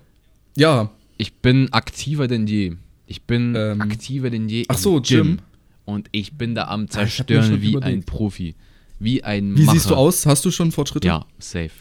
[0.56, 2.74] Ja, Ich bin aktiver denn je.
[3.06, 4.66] Ich bin Ähm, aktiver denn je.
[4.70, 5.40] ach so, Gym.
[5.86, 8.06] Und ich bin da am Zerstören wie ein überlegt.
[8.08, 8.56] Profi.
[9.02, 9.80] Wie ein wie Macher.
[9.80, 10.28] siehst du aus?
[10.28, 11.08] Hast du schon Fortschritte?
[11.08, 11.72] Ja, safe.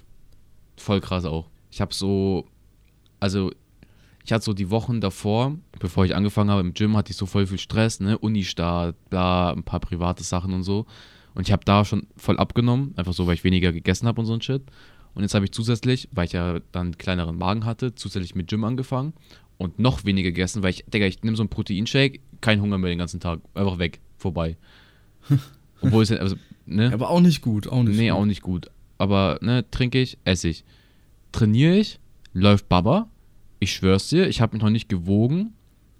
[0.79, 1.51] Voll krass auch.
[1.71, 2.47] Ich habe so,
[3.21, 3.53] also
[4.25, 7.27] ich hatte so die Wochen davor, bevor ich angefangen habe im Gym, hatte ich so
[7.27, 10.87] voll viel Stress, ne, Uni-Start, bla, ein paar private Sachen und so.
[11.35, 14.27] Und ich habe da schon voll abgenommen, einfach so, weil ich weniger gegessen habe und
[14.27, 14.63] so ein Shit.
[15.15, 18.49] Und jetzt habe ich zusätzlich, weil ich ja dann einen kleineren Magen hatte, zusätzlich mit
[18.49, 19.13] Gym angefangen
[19.59, 22.89] und noch weniger gegessen, weil ich, Digga, ich nehme so einen Proteinshake, kein Hunger mehr
[22.89, 24.57] den ganzen Tag, einfach weg, vorbei.
[25.83, 26.37] Obwohl es, also,
[26.71, 26.93] ne?
[26.93, 28.19] Aber auch nicht gut, auch nicht Nee, gut.
[28.19, 28.71] auch nicht gut.
[28.99, 30.65] Aber, ne, trinke ich, esse ich.
[31.33, 31.99] Trainiere ich,
[32.33, 33.09] läuft Baba.
[33.59, 35.53] Ich schwör's dir, ich habe mich noch nicht gewogen.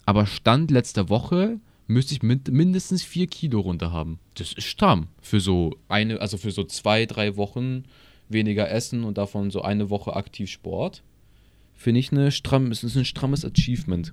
[0.07, 4.19] Aber Stand letzter Woche müsste ich mit, mindestens vier Kilo runter haben.
[4.35, 5.09] Das ist stramm.
[5.21, 7.85] Für so eine, also für so zwei, drei Wochen
[8.29, 11.03] weniger essen und davon so eine Woche aktiv Sport.
[11.75, 14.13] Finde ich eine stramm, es ist ein strammes Achievement.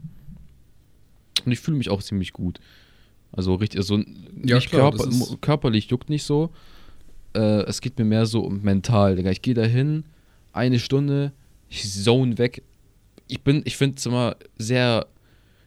[1.46, 2.60] und ich fühle mich auch ziemlich gut.
[3.32, 3.98] Also richtig, also
[4.44, 5.10] Ja, nicht klar, körper,
[5.42, 6.52] körperlich juckt nicht so.
[7.34, 9.16] Äh, es geht mir mehr so um mental.
[9.16, 9.32] Digga.
[9.32, 10.06] Ich gehe da hin,
[10.54, 11.34] eine Stunde,
[11.70, 12.64] ich zone weg.
[13.28, 15.06] Ich bin, ich finde es immer sehr,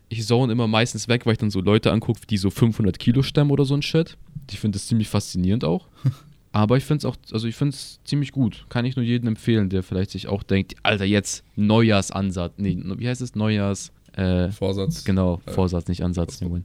[0.09, 3.23] ich zone immer meistens weg, weil ich dann so Leute angucke, die so 500 Kilo
[3.23, 4.17] stemmen oder so ein Shit.
[4.51, 5.87] Ich finde das ziemlich faszinierend auch.
[6.53, 8.67] Aber ich finde es auch, also ich finde es ziemlich gut.
[8.69, 12.55] Kann ich nur jedem empfehlen, der vielleicht sich auch denkt, Alter, jetzt Neujahrsansatz.
[12.57, 13.37] Nee, wie heißt es?
[13.37, 15.05] Neujahrs, äh, Vorsatz.
[15.05, 16.65] genau, Vorsatz, nicht Ansatz, Junge.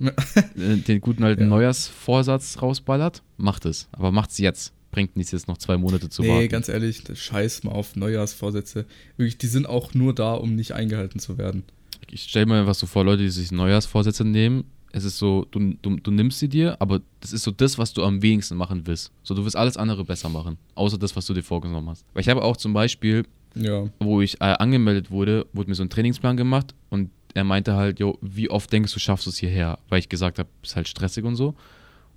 [0.56, 1.48] Äh, Den guten alten Ja.
[1.48, 3.88] Neujahrsvorsatz rausballert, macht es.
[3.92, 4.72] Aber macht's jetzt.
[4.90, 6.48] Bringt nichts, jetzt noch zwei Monate zu nee, warten.
[6.48, 8.86] ganz ehrlich, scheiß mal auf Neujahrsvorsätze.
[9.16, 11.64] Wirklich, die sind auch nur da, um nicht eingehalten zu werden.
[12.10, 14.64] Ich stelle mir einfach so vor, Leute, die sich Neujahrsvorsätze nehmen.
[14.90, 17.92] Es ist so, du, du, du nimmst sie dir, aber das ist so das, was
[17.92, 19.12] du am wenigsten machen willst.
[19.22, 22.06] So, du willst alles andere besser machen, außer das, was du dir vorgenommen hast.
[22.14, 23.90] Weil ich habe auch zum Beispiel, Ja.
[24.00, 28.00] wo ich äh, angemeldet wurde, wurde mir so ein Trainingsplan gemacht und er meinte halt,
[28.00, 29.78] jo, wie oft denkst du, schaffst du es hierher?
[29.88, 31.54] Weil ich gesagt habe, ist halt stressig und so.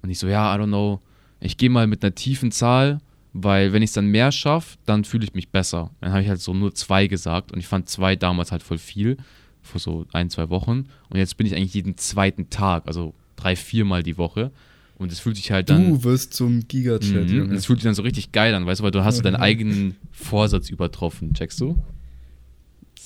[0.01, 0.99] Und ich so, ja, I don't know.
[1.39, 2.99] Ich gehe mal mit einer tiefen Zahl,
[3.33, 5.91] weil wenn ich es dann mehr schaffe, dann fühle ich mich besser.
[6.01, 8.77] Dann habe ich halt so nur zwei gesagt und ich fand zwei damals halt voll
[8.77, 9.17] viel,
[9.61, 10.87] vor so ein, zwei Wochen.
[11.09, 14.51] Und jetzt bin ich eigentlich jeden zweiten Tag, also drei, viermal die Woche.
[14.97, 15.89] Und es fühlt sich halt dann.
[15.89, 17.49] Du wirst zum Giga-Chat, Mhm.
[17.49, 19.35] Das fühlt sich dann so richtig geil an, weißt du, weil du hast so deinen
[19.37, 21.75] eigenen Vorsatz übertroffen, checkst du?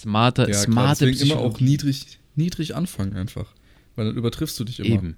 [0.05, 3.47] Smarte, Ja, klar, smarte deswegen immer auch niedrig, niedrig anfangen einfach.
[3.95, 4.89] Weil dann übertriffst du dich immer.
[4.89, 5.15] Eben.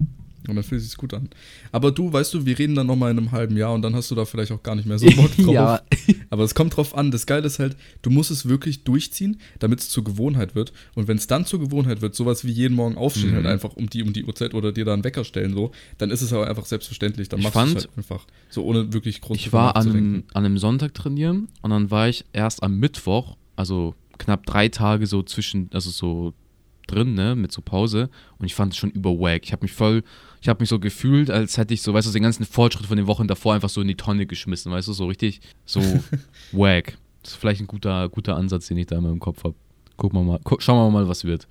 [0.47, 1.30] Und dann fühlt es sich gut an.
[1.73, 4.10] Aber du, weißt du, wir reden dann nochmal in einem halben Jahr und dann hast
[4.12, 5.54] du da vielleicht auch gar nicht mehr so Bock drauf.
[5.54, 5.82] ja,
[6.30, 7.12] Aber es kommt drauf an.
[7.12, 10.71] Das Geile ist halt, du musst es wirklich durchziehen, damit es zur Gewohnheit wird.
[10.95, 13.36] Und wenn es dann zur Gewohnheit wird, sowas wie jeden Morgen aufstehen, Mhm.
[13.38, 16.12] halt einfach um die um die Uhrzeit oder dir da einen Wecker stellen, so, dann
[16.12, 17.28] ist es aber einfach selbstverständlich.
[17.28, 18.26] Dann Ich machst du es halt einfach.
[18.50, 22.08] So ohne wirklich groß ich war an einem, an einem Sonntag trainieren und dann war
[22.08, 26.34] ich erst am Mittwoch, also knapp drei Tage so zwischen, also so
[26.88, 29.43] drin, ne, mit so Pause und ich fand es schon über wack.
[29.43, 30.03] Ich habe mich voll,
[30.41, 32.97] ich habe mich so gefühlt, als hätte ich so, weißt du, den ganzen Fortschritt von
[32.97, 35.82] den Wochen davor einfach so in die Tonne geschmissen, weißt du, so richtig, so
[36.51, 36.97] wack.
[37.23, 39.56] Das ist vielleicht ein guter, guter Ansatz, den ich da immer im Kopf habe.
[39.97, 41.47] Gucken wir mal, gu schauen wir mal, was wird.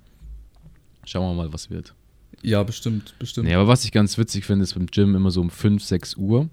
[1.04, 1.94] Schauen wir mal, was wird.
[2.42, 3.46] Ja, bestimmt, bestimmt.
[3.46, 6.16] Nee, aber was ich ganz witzig finde, ist beim Gym immer so um 5, 6
[6.16, 6.48] Uhr.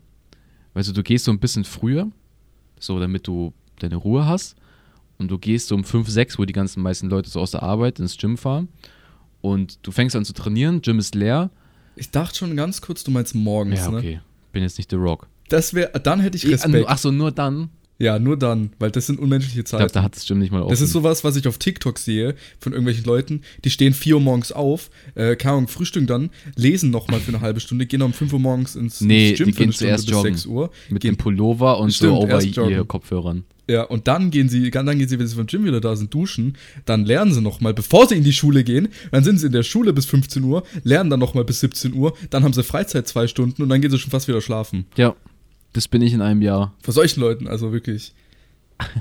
[0.74, 2.12] Weißt du, du gehst so ein bisschen früher,
[2.80, 4.56] so damit du deine Ruhe hast.
[5.24, 7.64] Und du gehst so um 5, 6, wo die ganzen meisten Leute so aus der
[7.64, 8.68] Arbeit ins Gym fahren.
[9.40, 11.50] Und du fängst an zu trainieren, Gym ist leer.
[11.96, 13.98] Ich dachte schon ganz kurz, du meinst morgens, Ja, ne?
[14.00, 14.20] okay.
[14.52, 15.28] Bin jetzt nicht The Rock.
[15.48, 16.86] Das wäre, dann hätte ich Respekt.
[16.88, 17.70] Ach so, nur dann.
[18.00, 19.80] Ja, nur dann, weil das sind unmenschliche Ich Zeiten.
[19.82, 20.72] glaube, da hat das Gym nicht mal offen.
[20.72, 24.22] Das ist sowas, was ich auf TikTok sehe von irgendwelchen Leuten, die stehen 4 Uhr
[24.22, 28.12] morgens auf, äh, keine Ahnung, frühstücken dann, lesen nochmal für eine halbe Stunde, gehen um
[28.12, 30.34] 5 Uhr morgens ins, Nee, ins Gym die für eine gehen zuerst bis joggen.
[30.34, 30.72] 6 Uhr.
[30.90, 32.88] Mit gehen, dem Pullover und Stimmt, so erst joggen.
[33.70, 36.14] Ja, und dann gehen sie, dann gehen sie, wenn sie vom Gym wieder da sind,
[36.14, 39.54] duschen, dann lernen sie nochmal, bevor sie in die Schule gehen, dann sind sie in
[39.54, 43.08] der Schule bis 15 Uhr, lernen dann nochmal bis 17 Uhr, dann haben sie Freizeit
[43.08, 44.86] zwei Stunden und dann gehen sie schon fast wieder schlafen.
[44.98, 45.16] Ja,
[45.72, 46.74] das bin ich in einem Jahr.
[46.82, 48.14] Vor solchen Leuten, also wirklich.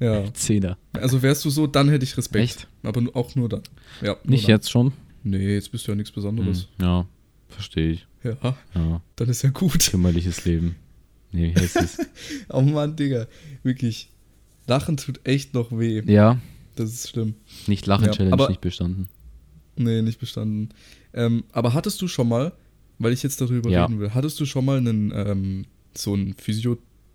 [0.00, 0.78] Ja, Zehner.
[0.92, 2.44] also wärst du so, dann hätte ich Respekt.
[2.44, 2.68] Echt?
[2.84, 3.62] Aber auch nur dann.
[4.00, 4.50] Ja, nur Nicht dann.
[4.50, 4.92] jetzt schon?
[5.24, 6.68] Nee, jetzt bist du ja nichts Hm, Besonderes.
[6.80, 7.04] ja,
[7.48, 8.06] verstehe ich.
[8.22, 8.36] Ja,
[8.76, 9.90] Ja, dann ist ja gut.
[9.90, 10.76] kümmerliches Leben.
[11.32, 11.98] Nee, wie heißt es?
[12.48, 13.26] Oh Mann, Digga.
[13.62, 14.10] Wirklich.
[14.66, 16.02] Lachen tut echt noch weh.
[16.06, 16.38] ja,
[16.76, 17.34] Das ist schlimm.
[17.66, 18.12] nicht Lachen Ja,
[18.48, 19.08] nicht bestanden.
[19.76, 20.70] Nee, nicht bestanden.
[21.14, 22.52] Ähm, aber hattest du schon mal,
[22.98, 23.84] weil ich jetzt darüber Ja.
[23.86, 25.64] reden will, hattest du schon mal einen, ähm,
[25.96, 26.34] so einen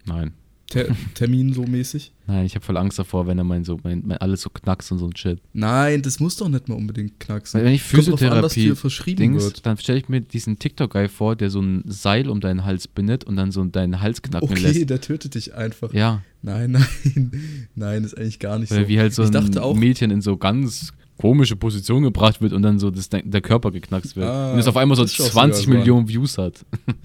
[0.06, 0.34] Nein.
[0.74, 2.12] Physiothermin so mäßig?
[2.28, 4.92] Nein, ich habe voll Angst davor, wenn er mein so mein, mein alles so knackst
[4.92, 5.40] und so ein Shit.
[5.54, 7.62] Nein, das muss doch nicht mal unbedingt knacksen.
[7.64, 9.66] Wenn ich an, Physiotherapie dir verschrieben Dings, wird.
[9.66, 13.24] dann stelle ich mir diesen TikTok-Guy vor, der so ein Seil um deinen Hals bindet
[13.24, 14.90] und dann so deinen Hals knacken Okay, lässt.
[14.90, 15.94] der tötet dich einfach.
[15.94, 17.32] Ja, Nein, nein,
[17.76, 18.88] nein, ist eigentlich gar nicht weil so.
[18.90, 22.52] wie halt so ich ein dachte auch, Mädchen in so ganz komische Position gebracht wird
[22.54, 24.28] und dann so das, der Körper geknackst wird.
[24.28, 25.78] Ah, und es auf einmal so das schaust du 20 ja so an.
[25.78, 26.66] Millionen Views hat.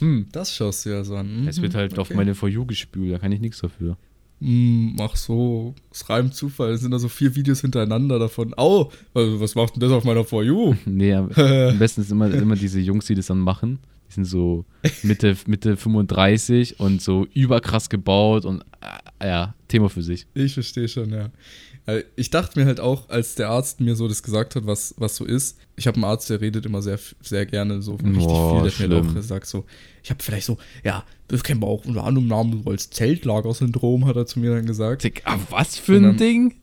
[0.00, 0.26] hm.
[0.32, 1.42] das schaust du ja so an.
[1.42, 2.16] Mhm, Es wird halt auf okay.
[2.16, 3.96] meine For You gespült, da kann ich nichts dafür.
[4.40, 6.72] Mm, ach so, es reimt Zufall.
[6.72, 8.52] Es sind da so vier Videos hintereinander davon.
[8.56, 10.74] Au, also was macht denn das auf meiner For You?
[10.84, 13.78] Nee, am am besten ist immer, immer diese Jungs, die das dann machen.
[14.08, 14.64] Die sind so
[15.02, 18.62] Mitte, Mitte 35 und so überkrass gebaut und
[19.20, 20.26] äh, ja, Thema für sich.
[20.34, 21.30] Ich verstehe schon, ja.
[21.86, 24.94] Äh, Ich dachte mir halt auch, als der Arzt mir so das gesagt hat, was,
[24.98, 25.58] was so ist.
[25.76, 28.70] Ich habe einen Arzt, der redet immer sehr, sehr gerne so richtig Boah, viel.
[28.70, 29.08] Der hat mir schlimm.
[29.10, 29.64] auch gesagt, so,
[30.02, 34.06] ich habe vielleicht so, ja, das kennen wir auch unter anderem Namen so als Zeltlagersyndrom,
[34.06, 35.04] hat er zu mir dann gesagt.
[35.04, 36.54] Dick, ah, was für ein dann- Ding?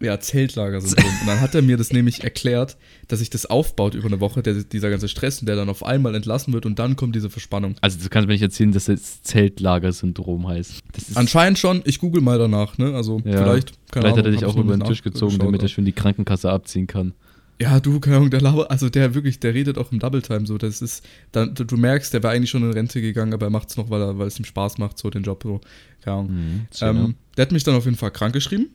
[0.00, 1.10] Ja, Zeltlagersyndrom.
[1.22, 2.76] Und dann hat er mir das nämlich erklärt,
[3.08, 5.84] dass sich das aufbaut über eine Woche, der, dieser ganze Stress, und der dann auf
[5.84, 7.74] einmal entlassen wird und dann kommt diese Verspannung.
[7.80, 10.82] Also du kannst mir nicht erzählen, dass das Zeltlagersyndrom heißt.
[11.14, 12.94] Anscheinend schon, ich google mal danach, ne?
[12.94, 15.62] Also Ja, vielleicht, keine vielleicht hat er Ahnung, dich auch über den Tisch gezogen, damit
[15.62, 17.14] er schön die Krankenkasse abziehen kann.
[17.60, 20.46] Ja, du, keine Ahnung, der Laber, also der wirklich, der redet auch im Double Time
[20.46, 20.58] so.
[20.58, 23.70] Das ist, dann, du, merkst, der wäre eigentlich schon in Rente gegangen, aber er macht
[23.70, 25.60] es noch, weil, er, weil es ihm Spaß macht, so den Job, so.
[26.02, 26.30] Keine Ahnung.
[26.30, 28.68] Mhm, ähm, der hat mich dann auf jeden Fall krank geschrieben.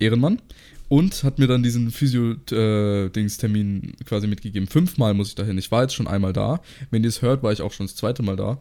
[0.00, 0.40] Ehrenmann.
[0.88, 4.68] Und hat mir dann diesen Physio-Dings-Termin quasi mitgegeben.
[4.68, 5.58] Fünfmal muss ich dahin.
[5.58, 6.60] Ich war jetzt schon einmal da.
[6.90, 8.60] Wenn ihr es hört, war ich auch schon das zweite Mal da.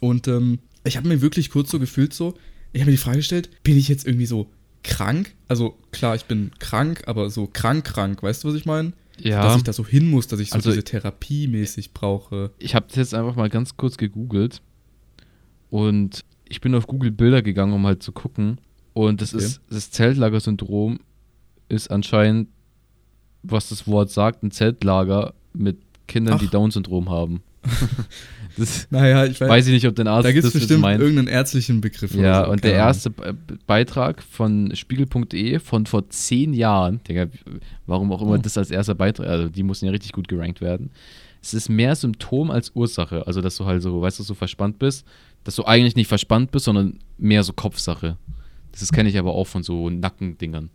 [0.00, 2.34] Und ähm, ich habe mir wirklich kurz so gefühlt so,
[2.72, 4.50] ich habe mir die Frage gestellt, bin ich jetzt irgendwie so
[4.82, 5.34] krank?
[5.48, 8.92] Also klar, ich bin krank, aber so krank, krank, weißt du, was ich meine?
[9.18, 12.50] ja, Dass ich da so hin muss, dass ich so Also- diese Therapie mäßig brauche.
[12.58, 14.60] ich habe das jetzt einfach mal ganz kurz gegoogelt
[15.70, 18.58] und ich bin auf Google Bilder gegangen, um halt zu gucken.
[18.96, 19.44] Und das Okay.
[19.44, 21.00] ist das Zeltlager-Syndrom
[21.68, 22.48] ist anscheinend,
[23.42, 25.76] was das Wort sagt, ein Zeltlager mit
[26.08, 26.50] Kindern, die Ach.
[26.52, 27.42] Down-Syndrom haben.
[28.56, 30.80] das Naja, ich weiß, weiß ich nicht, ob der Arzt da gibt es das bestimmt
[30.80, 31.00] meint.
[31.00, 32.14] irgendeinen ärztlichen Begriff.
[32.14, 32.86] oder Ja, so, und der Ahnung.
[32.86, 37.26] erste Be- Beitrag von Spiegel.de von vor zehn Jahren, Digga,
[37.86, 38.36] warum auch immer Oh.
[38.38, 40.90] das als erster Beitrag, also die mussten ja richtig gut gerankt werden.
[41.42, 43.26] Es ist mehr Symptom als Ursache.
[43.26, 45.04] Also, dass du halt so, weißt du, so verspannt bist,
[45.44, 48.16] dass du eigentlich nicht verspannt bist, sondern mehr so Kopfsache.
[48.78, 50.70] Das kenne ich aber auch von so Nackendingern.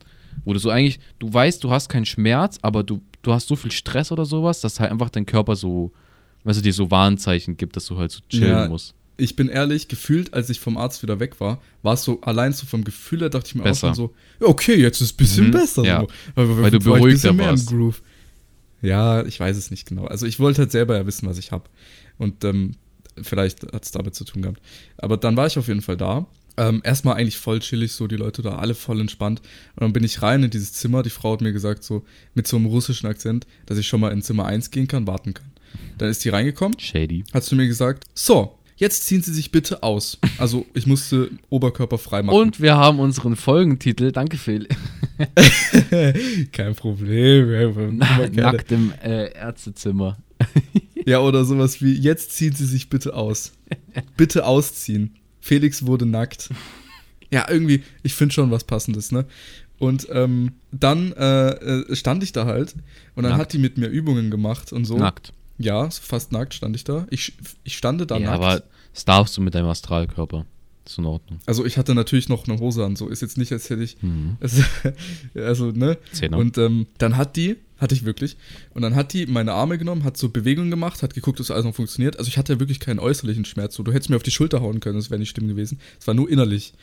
[0.46, 3.56] Wo du so eigentlich, du weißt, du hast keinen Schmerz, aber du, du hast so
[3.56, 5.92] viel Stress oder sowas, dass halt einfach dein Körper so,
[6.46, 8.96] weißt du, dir so Warnzeichen gibt, dass du halt so chillen Ja, musst.
[9.18, 12.54] ich bin ehrlich, gefühlt, als ich vom Arzt wieder weg war, war es so, allein
[12.54, 13.92] so vom Gefühl her, dachte ich mir Besser.
[13.92, 15.84] auch schon so, okay, jetzt ist es ein bisschen Mhm, besser.
[15.84, 16.00] ja.
[16.02, 16.08] So.
[16.36, 17.68] Weil, Weil du war ich ein beruhigter bisschen mehr im warst.
[17.70, 18.02] Groove.
[18.82, 20.06] Ja, ich weiß es nicht genau.
[20.06, 21.66] Also ich wollte halt selber ja wissen, was ich habe.
[22.18, 22.72] Und ähm,
[23.22, 24.60] vielleicht hat es damit zu tun gehabt.
[24.98, 26.26] Aber dann war ich auf jeden Fall da.
[26.58, 29.42] Ähm, erstmal eigentlich voll chillig, so die Leute da, alle voll entspannt.
[29.76, 31.02] Und dann bin ich rein in dieses Zimmer.
[31.04, 34.12] Die Frau hat mir gesagt, so mit so einem russischen Akzent, dass ich schon mal
[34.12, 35.48] in Zimmer 1 gehen kann, warten kann.
[35.98, 37.24] Dann ist die reingekommen Shady.
[37.34, 40.18] hat zu mir gesagt, so, jetzt ziehen Sie sich bitte aus.
[40.38, 42.36] Also ich musste Oberkörper frei machen.
[42.38, 44.68] Und wir haben unseren Folgentitel, danke Phil,
[46.52, 47.98] Kein Problem.
[47.98, 50.18] nackt im äh, Ärztezimmer.
[51.06, 53.54] Ja, oder sowas wie, jetzt ziehen Sie sich bitte aus.
[54.18, 55.16] Bitte ausziehen.
[55.42, 56.50] Felix wurde nackt.
[57.34, 59.26] Ja, irgendwie, ich finde schon was Passendes, ne?
[59.80, 62.76] Und ähm, dann äh, äh, stand ich da halt
[63.16, 63.42] und dann Nackt.
[63.42, 64.98] hat die mit mir Übungen gemacht und so.
[64.98, 65.32] Nackt.
[65.58, 67.08] Ja, fast nackt stand ich da.
[67.10, 67.32] Ich,
[67.64, 68.44] ich stande da ja, nackt.
[68.44, 70.46] aber das darfst du mit deinem Astralkörper.
[70.86, 71.40] Ist in Ordnung.
[71.46, 74.02] also ich hatte natürlich noch eine Hose an, so ist jetzt nicht, als hätte ich.
[74.02, 74.38] Mhm.
[74.42, 74.64] Also,
[75.36, 75.98] also ne?
[76.12, 76.38] Zehner.
[76.38, 78.38] Und ähm, dann hat die, hatte ich wirklich,
[78.74, 81.66] und dann hat die meine Arme genommen, hat so Bewegungen gemacht, hat geguckt, dass alles
[81.66, 82.18] noch funktioniert.
[82.18, 83.76] Also ich hatte wirklich keinen äußerlichen Schmerz.
[83.76, 85.80] So, du hättest mir auf die Schulter hauen können, das wäre nicht schlimm gewesen.
[86.00, 86.74] Es war nur innerlich.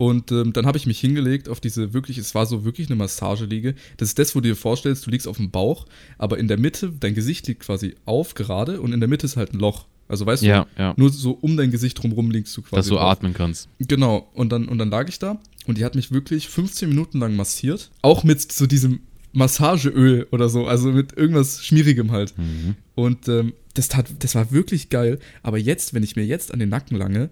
[0.00, 2.96] Und ähm, dann habe ich mich hingelegt auf diese wirklich, es war so wirklich eine
[2.96, 3.74] Massageliege.
[3.98, 5.84] Das ist das, wo du dir vorstellst, du liegst auf dem Bauch,
[6.16, 9.36] aber in der Mitte, dein Gesicht liegt quasi auf gerade und in der Mitte ist
[9.36, 9.84] halt ein Loch.
[10.10, 10.94] Also weißt ja, du, ja.
[10.96, 12.76] nur so um dein Gesicht drumherum liegst du quasi.
[12.76, 13.12] Dass du drauf.
[13.12, 13.68] atmen kannst.
[13.78, 17.20] Genau, und dann, und dann lag ich da und die hat mich wirklich 15 Minuten
[17.20, 17.90] lang massiert.
[18.02, 19.00] Auch mit so diesem
[19.32, 22.36] Massageöl oder so, also mit irgendwas Schmierigem halt.
[22.36, 22.74] Mhm.
[22.96, 25.20] Und ähm, das, tat, das war wirklich geil.
[25.44, 27.30] Aber jetzt, wenn ich mir jetzt an den Nacken lange,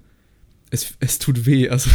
[0.71, 1.69] es, es tut weh.
[1.69, 1.91] Also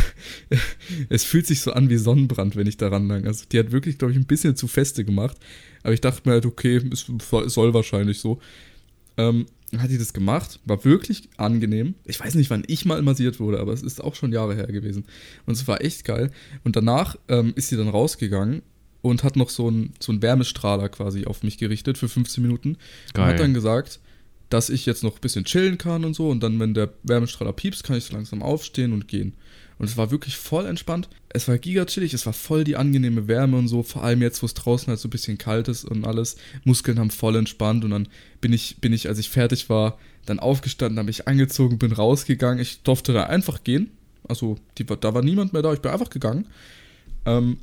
[1.09, 3.25] es fühlt sich so an wie Sonnenbrand, wenn ich daran lang.
[3.25, 5.37] Also die hat wirklich, glaube ich, ein bisschen zu feste gemacht.
[5.83, 7.05] Aber ich dachte mir halt, okay, es
[7.53, 8.41] soll wahrscheinlich so.
[9.15, 9.45] Ähm,
[9.81, 11.95] hat die das gemacht, war wirklich angenehm.
[12.05, 14.67] Ich weiß nicht, wann ich mal massiert wurde, aber es ist auch schon Jahre her
[14.67, 15.05] gewesen.
[15.45, 16.31] Und es war echt geil.
[16.63, 18.61] Und danach ähm, ist sie dann rausgegangen
[19.01, 22.69] und hat noch so einen so einen Wärmestrahler quasi auf mich gerichtet für 15 Minuten.
[22.69, 23.25] Und Geil.
[23.27, 23.99] hat dann gesagt,
[24.49, 26.29] dass ich jetzt noch ein bisschen chillen kann und so.
[26.29, 29.33] Und dann, wenn der Wärmestrahler piepst, kann ich so langsam aufstehen und gehen.
[29.83, 31.09] Und es war wirklich voll entspannt.
[31.27, 33.83] Es war giga chillig, es war voll die angenehme Wärme und so.
[33.83, 36.37] Vor allem jetzt, wo es draußen halt so ein bisschen kalt ist und alles.
[36.63, 37.83] Muskeln haben voll entspannt.
[37.83, 38.07] Und dann
[38.39, 42.61] bin ich, bin ich, als ich fertig war, dann aufgestanden, habe ich angezogen, bin rausgegangen.
[42.61, 43.91] Ich durfte da einfach gehen.
[44.25, 46.47] Also, die, da war niemand mehr da, ich bin einfach gegangen.
[47.25, 47.57] Ähm,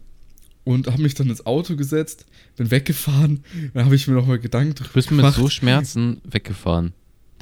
[0.64, 2.26] und habe mich dann ins Auto gesetzt,
[2.58, 3.42] bin weggefahren.
[3.72, 5.36] Dann habe ich mir nochmal Gedanken Du bist mit gemacht.
[5.36, 6.92] so Schmerzen weggefahren.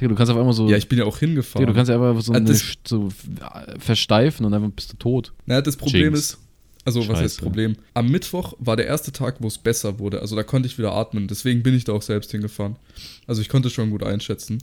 [0.00, 0.68] Digga, du kannst auf einmal so.
[0.68, 1.60] Ja, ich bin ja auch hingefahren.
[1.66, 3.08] Digga, du kannst ja einfach so, eine, das- so
[3.78, 5.32] versteifen und einfach bist du tot.
[5.46, 6.18] naja, das Problem Jinx.
[6.20, 6.38] ist,
[6.84, 7.42] also was heißt Scheiße.
[7.42, 7.76] Problem?
[7.94, 10.20] Am Mittwoch war der erste Tag, wo es besser wurde.
[10.20, 11.28] Also da konnte ich wieder atmen.
[11.28, 12.76] Deswegen bin ich da auch selbst hingefahren.
[13.26, 14.58] Also ich konnte schon gut einschätzen.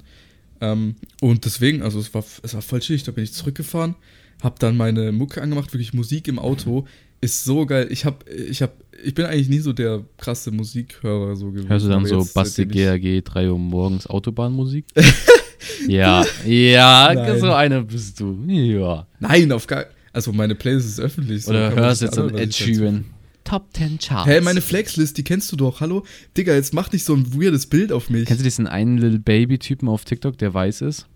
[0.62, 3.04] Ähm, und deswegen, also es war, es war voll chillig.
[3.04, 3.96] Da bin ich zurückgefahren,
[4.42, 6.88] habe dann meine Mucke angemacht, wirklich Musik im Auto.
[7.26, 7.88] Ist so geil.
[7.90, 8.72] Ich hab, ich hab,
[9.04, 11.70] ich bin eigentlich nie so der krasse Musikhörer so gewesen.
[11.70, 14.86] Hörst du dann so jetzt, Basti GRG 3 Uhr morgens Autobahnmusik?
[15.88, 17.40] ja, ja, Nein.
[17.40, 18.38] so einer bist du.
[18.48, 19.08] Ja.
[19.20, 21.44] Nein, auf gar Also meine Playlist ist öffentlich.
[21.44, 23.06] so Oder hörst jetzt an Ed Sheeran.
[23.44, 24.30] Top 10 Charts.
[24.30, 25.80] Hä, meine Flexlist, die kennst du doch.
[25.80, 26.04] Hallo?
[26.38, 28.26] Digga, jetzt mach nicht so ein weirdes Bild auf mich.
[28.26, 31.08] Kennst du diesen einen Little Baby-Typen auf TikTok, der weiß ist?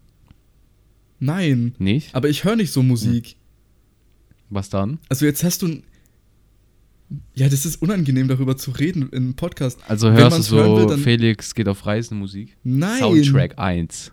[1.20, 1.76] Nein.
[1.80, 2.16] Nicht?
[2.16, 3.36] Aber ich höre nicht so Musik.
[4.50, 5.00] Was dann?
[5.10, 5.84] Also jetzt hast du ein.
[7.34, 9.80] Ja, das ist unangenehm, darüber zu reden im Podcast.
[9.88, 12.56] Also Wenn hörst du so will, dann- Felix geht auf Reisen Musik?
[12.64, 13.00] Nein.
[13.00, 14.12] Soundtrack 1.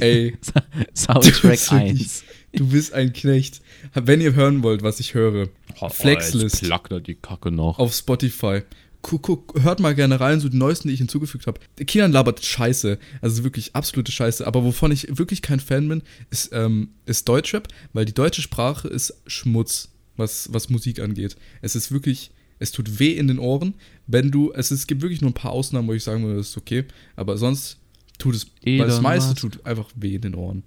[0.00, 0.36] Ey,
[0.94, 2.24] Soundtrack wirklich- 1.
[2.54, 3.60] du bist ein Knecht.
[3.94, 5.48] Wenn ihr hören wollt, was ich höre,
[5.90, 6.64] Flexlist.
[6.70, 7.78] Oh, da die Kacke noch.
[7.78, 8.62] auf Spotify.
[9.02, 11.60] Guck, guck, hört mal gerne rein, so die neuesten, die ich hinzugefügt habe.
[11.84, 14.46] Kian labert Scheiße, also wirklich absolute Scheiße.
[14.46, 18.88] Aber wovon ich wirklich kein Fan bin, ist, ähm, ist Deutschrap, weil die deutsche Sprache
[18.88, 21.36] ist Schmutz, was, was Musik angeht.
[21.62, 23.74] Es ist wirklich, es tut weh in den Ohren,
[24.06, 26.38] wenn du, es, ist, es gibt wirklich nur ein paar Ausnahmen, wo ich sagen würde,
[26.38, 26.84] das ist okay,
[27.16, 27.78] aber sonst
[28.18, 29.40] tut es, weil das meiste Musk.
[29.40, 30.62] tut einfach weh in den Ohren.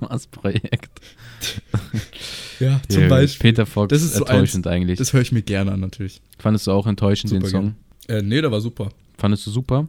[0.00, 1.00] Mars-Projekt.
[2.60, 3.52] Ja, zum Ja, Beispiel.
[3.52, 4.98] Peter Fox Das ist so enttäuschend eigentlich.
[4.98, 6.20] Das höre ich mir gerne an, natürlich.
[6.38, 7.74] Fandest du auch enttäuschend den Super Song?
[8.06, 8.90] Äh, nee, der war super.
[9.16, 9.88] Fandest du super?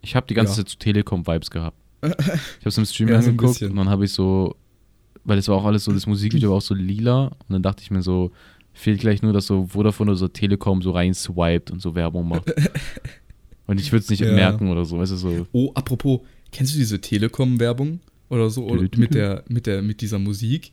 [0.00, 0.56] Ich habe die ganze Ja.
[0.56, 1.76] Zeit so Telekom-Vibes gehabt.
[2.02, 2.16] Ich habe
[2.64, 3.72] es im Stream Ja, so angeguckt bisschen.
[3.72, 4.56] und dann habe ich so,
[5.26, 7.82] weil das war auch alles so, das Musikvideo war auch so lila und dann dachte
[7.82, 8.30] ich mir so,
[8.72, 12.28] fehlt gleich nur, dass so Vodafone oder so Telekom so rein swiped und so Werbung
[12.28, 12.52] macht.
[13.66, 14.32] und ich würde es nicht Ja.
[14.32, 15.46] merken oder so, weißt du, so.
[15.52, 16.20] Oh, apropos,
[16.52, 18.64] kennst du diese Telekom-Werbung oder so?
[18.66, 20.72] Oder mit der, mit der, mit dieser Musik?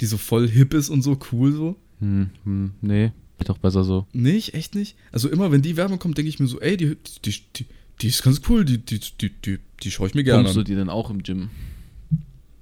[0.00, 1.76] Die so voll hip ist und so cool so?
[2.00, 3.12] Hm, hm, nee,
[3.44, 4.06] doch besser so.
[4.12, 4.54] Nicht?
[4.54, 4.96] Echt nicht?
[5.12, 7.66] Also immer, wenn die Werbung kommt, denke ich mir so, ey, die, die, die,
[8.02, 10.60] die ist ganz cool, die, die, die, die, die schaue ich mir gerne Kommst du
[10.60, 10.66] an.
[10.66, 11.48] dir denn auch im Gym?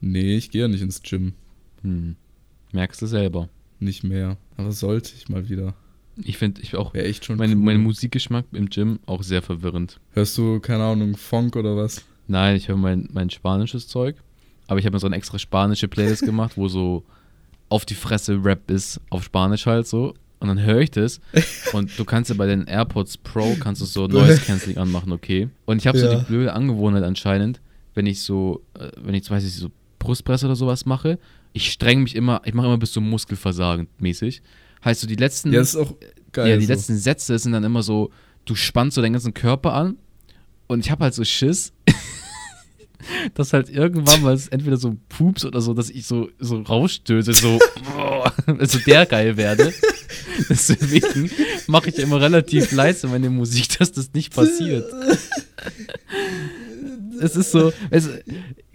[0.05, 1.33] Nee, ich gehe ja nicht ins Gym.
[1.83, 2.17] Hm.
[2.73, 3.49] Merkst du selber.
[3.81, 4.37] Nicht mehr.
[4.57, 5.75] Aber sollte ich mal wieder.
[6.23, 7.57] Ich finde, ich auch, Wäre echt schon mein, cool.
[7.57, 9.99] mein Musikgeschmack im Gym auch sehr verwirrend.
[10.13, 12.05] Hörst du, keine Ahnung, Funk oder was?
[12.29, 14.17] Nein, ich höre mein, mein spanisches Zeug.
[14.67, 17.05] Aber ich habe mir so eine extra spanische Playlist gemacht, wo so
[17.69, 20.15] auf die Fresse Rap ist, auf Spanisch halt so.
[20.41, 21.21] Und dann höre ich das.
[21.73, 25.49] Und du kannst ja bei den AirPods Pro kannst du so Noise Cancelling anmachen, okay.
[25.65, 26.17] Und ich habe so Ja.
[26.19, 27.61] die blöde Angewohnheit anscheinend,
[27.95, 29.71] wenn ich so, äh, wenn ich zum Beispiel so
[30.05, 31.19] Brustpresse oder sowas mache,
[31.55, 34.43] ich streng mich immer, ich mache immer bis zum Muskelversagen mäßig.
[34.85, 35.95] Heißt so, die letzten Ja, ist auch
[36.33, 36.51] geil.
[36.51, 36.73] ja, die so.
[36.73, 38.11] letzten Sätze sind dann immer so,
[38.45, 39.97] du spannst so deinen ganzen Körper an
[40.67, 41.73] und ich habe halt so Schiss,
[43.35, 47.33] dass halt irgendwann mal es entweder so Pups oder so, dass ich so, so rausstöße,
[47.33, 47.59] so,
[48.47, 49.73] also der geil werde.
[50.51, 51.31] Deswegen
[51.67, 54.85] mache ich immer relativ leise meine Musik, dass das nicht passiert.
[57.21, 58.09] Es ist so, es,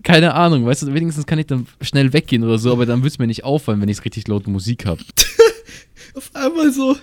[0.04, 3.14] keine Ahnung, weißt du, wenigstens kann ich dann schnell weggehen oder so, aber dann wird
[3.14, 5.02] es mir nicht auffallen, wenn ich richtig laute Musik habe.
[6.16, 6.96] Auf einmal so,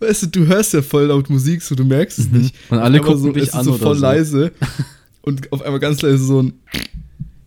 [0.00, 2.54] weißt du, du hörst ja voll laut Musik, so du merkst es nicht.
[2.70, 4.02] Und alle gucken so, dich an so voll so.
[4.02, 4.52] leise.
[5.22, 6.52] Und auf einmal ganz leise so ein,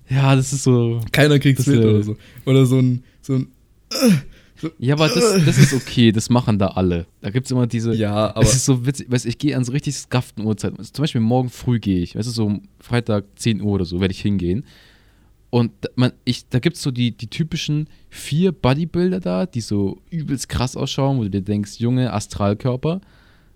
[0.09, 1.01] Ja, das ist so.
[1.11, 2.17] keiner kriegt's Das, mit oder so.
[2.45, 3.47] Oder so ein, so ein,
[4.79, 7.05] Ja, aber das, das ist okay, das machen da alle.
[7.21, 7.93] Da gibt es immer diese.
[7.93, 10.77] ja, aber, es ist so witzig, weißt du, ich gehe an so richtig skaften Uhrzeiten.
[10.77, 13.85] Also zum Beispiel morgen früh gehe ich, weißt du, so um Freitag 10 Uhr oder
[13.85, 14.65] so werde ich hingehen.
[15.55, 19.61] Und da- man, ich, da gibt es so die, die typischen vier Bodybuilder da, die
[19.61, 22.99] so übelst krass ausschauen, wo du dir denkst, Junge, Astralkörper.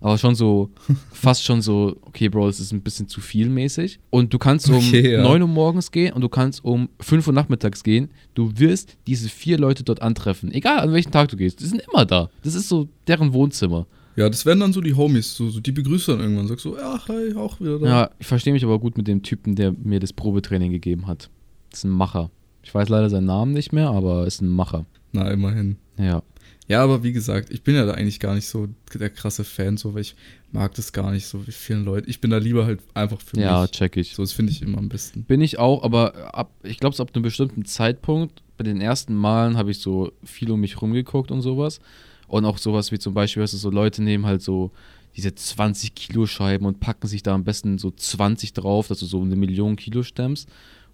[0.00, 0.70] Aber schon so,
[1.12, 3.98] fast schon so, okay, Bro, das ist ein bisschen zu viel mäßig.
[4.08, 5.22] Und du kannst um Okay, ja.
[5.22, 8.08] 9 Uhr morgens gehen und du kannst um 5 Uhr nachmittags gehen.
[8.32, 10.50] Du wirst diese vier Leute dort antreffen.
[10.52, 11.60] Egal an welchen Tag du gehst.
[11.60, 12.30] Die sind immer da.
[12.42, 13.86] Das ist so deren Wohnzimmer.
[14.16, 16.78] ja, das werden dann so die Homies, so, so die begrüßt dann irgendwann, sagst so,
[16.78, 17.86] ja, hi, auch wieder da.
[17.86, 21.28] Ja, ich verstehe mich aber gut mit dem Typen, der mir das Probetraining gegeben hat.
[21.70, 22.30] Das ist ein Macher.
[22.62, 24.86] Ich weiß leider seinen Namen nicht mehr, aber ist ein Macher.
[25.12, 25.76] Na, immerhin.
[25.98, 26.22] Ja.
[26.68, 29.76] Ja, aber wie gesagt, ich bin ja da eigentlich gar nicht so der krasse Fan,
[29.76, 30.14] so, weil ich
[30.52, 32.08] mag das gar nicht so wie vielen Leuten.
[32.08, 33.72] Ich bin da lieber halt einfach für Ja, mich.
[33.72, 34.14] check ich.
[34.14, 35.24] So, das finde ich immer am besten.
[35.24, 39.56] Bin ich auch, aber ab, ich glaube, ab einem bestimmten Zeitpunkt, bei den ersten Malen
[39.56, 41.80] habe ich so viel um mich rumgeguckt und sowas.
[42.28, 44.70] Und auch sowas wie zum Beispiel, weißt du, so Leute nehmen halt so
[45.16, 49.06] diese 20 Kilo Scheiben und packen sich da am besten so 20 drauf, dass du
[49.06, 50.48] so eine Million Kilo stemmst.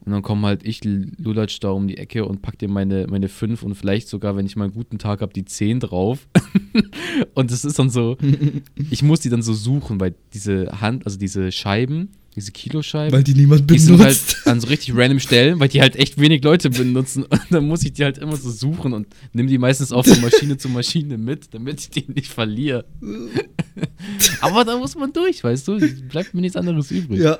[0.04, 3.28] Und dann kommen halt ich, Lulatsch, da um die Ecke und pack dir meine, meine
[3.28, 6.28] 5 und vielleicht sogar, wenn ich mal einen guten Tag habe, die 10 drauf.
[7.34, 8.16] und das ist dann so,
[8.90, 13.24] ich muss die dann so suchen, weil diese Hand, also diese Scheiben, diese Kiloscheiben, Weil
[13.24, 14.46] die niemand die sind halt benutzt.
[14.46, 17.22] an so richtig random Stellen, weil die halt echt wenig Leute benutzen.
[17.22, 20.20] Und dann muss ich die halt immer so suchen und nehme die meistens auch von
[20.20, 22.84] Maschine zu Maschine mit, damit ich die nicht verliere.
[24.42, 25.78] Aber da muss man durch, weißt du?
[26.08, 27.20] Bleibt mir nichts anderes übrig.
[27.20, 27.38] ja,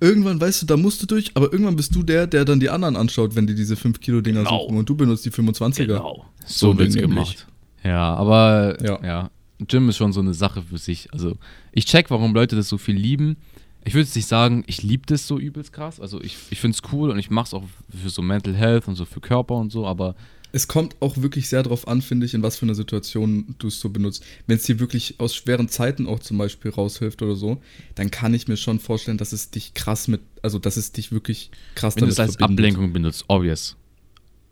[0.00, 2.70] irgendwann, weißt du, da musst du durch, aber irgendwann bist du der, der dann die
[2.70, 4.62] anderen anschaut, wenn die diese 5-Kilo-Dinger Genau.
[4.64, 5.86] suchen und du benutzt die 25er.
[5.86, 6.24] Genau.
[6.46, 7.10] So So wird's nämlich.
[7.14, 7.46] gemacht.
[7.84, 9.04] Ja, aber Ja.
[9.04, 9.30] ja.
[9.66, 11.12] Gym ist schon so eine Sache für sich.
[11.12, 11.36] Also,
[11.72, 13.36] ich check, warum Leute das so viel lieben.
[13.84, 15.98] Ich würde jetzt nicht sagen, ich liebe das so übelst krass.
[16.00, 17.64] Also, ich, ich finde es cool und ich mache es auch
[18.02, 20.14] für so Mental Health und so für Körper und so, aber
[20.52, 23.68] Es kommt auch wirklich sehr darauf an, finde ich, in was für einer Situation du
[23.68, 24.24] es so benutzt.
[24.46, 27.60] Wenn es dir wirklich aus schweren Zeiten auch zum Beispiel raushilft oder so,
[27.94, 31.12] dann kann ich mir schon vorstellen, dass es dich krass mit, also dass es dich
[31.12, 32.66] wirklich krass Wenn du es als verbindet.
[32.66, 33.76] Ablenkung benutzt, obvious.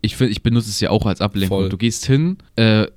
[0.01, 1.57] Ich ich benutze es ja auch als Ablenkung.
[1.57, 1.69] Voll.
[1.69, 2.87] Du gehst hin, äh,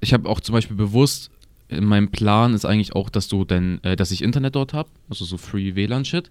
[0.00, 1.30] ich habe auch zum Beispiel bewusst,
[1.68, 4.88] in meinem Plan ist eigentlich auch, dass du denn, äh, dass ich Internet dort habe,
[5.08, 6.30] also so Free WLAN-Shit.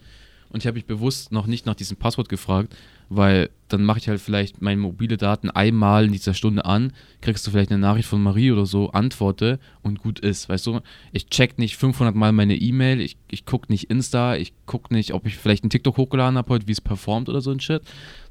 [0.49, 2.75] Und ich habe mich bewusst noch nicht nach diesem Passwort gefragt,
[3.09, 7.45] weil dann mache ich halt vielleicht meine mobile Daten einmal in dieser Stunde an, kriegst
[7.45, 10.81] du vielleicht eine Nachricht von Marie oder so, antworte und gut ist, weißt du?
[11.11, 15.13] Ich check nicht 500 Mal meine E-Mail, ich, ich gucke nicht Insta, ich gucke nicht,
[15.13, 17.81] ob ich vielleicht einen TikTok hochgeladen habe heute, wie es performt oder so ein Shit,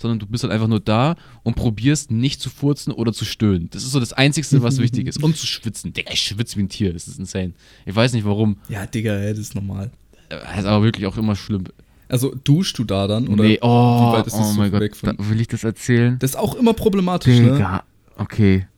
[0.00, 3.68] sondern du bist halt einfach nur da und probierst nicht zu furzen oder zu stöhnen.
[3.70, 5.22] Das ist so das Einzige, was wichtig ist.
[5.22, 5.92] Und zu schwitzen.
[5.92, 7.54] Digga, ich schwitze wie ein Tier, das ist insane.
[7.86, 8.58] Ich weiß nicht warum.
[8.68, 9.90] Ja, Digga, das ist normal.
[10.28, 11.64] Das ist aber wirklich auch immer schlimm.
[12.14, 13.26] Also duschst du da dann?
[13.26, 13.66] Oder nee, oh,
[14.12, 15.16] wie weit ist das oh so mein Gott, weg von?
[15.18, 16.16] will ich das erzählen?
[16.20, 17.54] Das ist auch immer problematisch, ne?
[17.54, 17.82] Digga,
[18.18, 18.68] okay.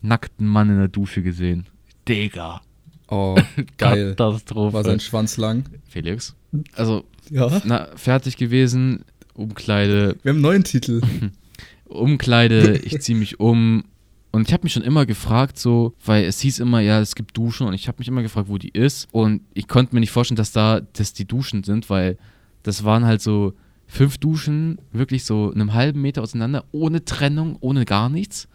[0.00, 1.66] Nackten Mann in der Dusche gesehen.
[2.08, 2.60] Digga.
[3.06, 3.36] Oh,
[3.78, 4.16] geil.
[4.16, 4.72] Katastrophe.
[4.72, 5.62] War sein Schwanz lang?
[5.86, 6.34] Felix.
[6.74, 7.62] Also, Ja.
[7.64, 9.04] na, fertig gewesen.
[9.34, 11.02] Umkleide, Wir haben einen neuen Titel.
[11.84, 13.84] Umkleide, ich ziehe mich um.
[14.32, 17.36] Und ich habe mich schon immer gefragt, so, weil es hieß immer, ja, es gibt
[17.36, 19.06] Duschen und ich habe mich immer gefragt, wo die ist.
[19.12, 22.18] Und ich konnte mir nicht vorstellen, dass da, dass die Duschen sind, weil
[22.62, 23.52] das waren halt so
[23.86, 28.48] fünf Duschen, wirklich so einem halben Meter auseinander, ohne Trennung, ohne gar nichts.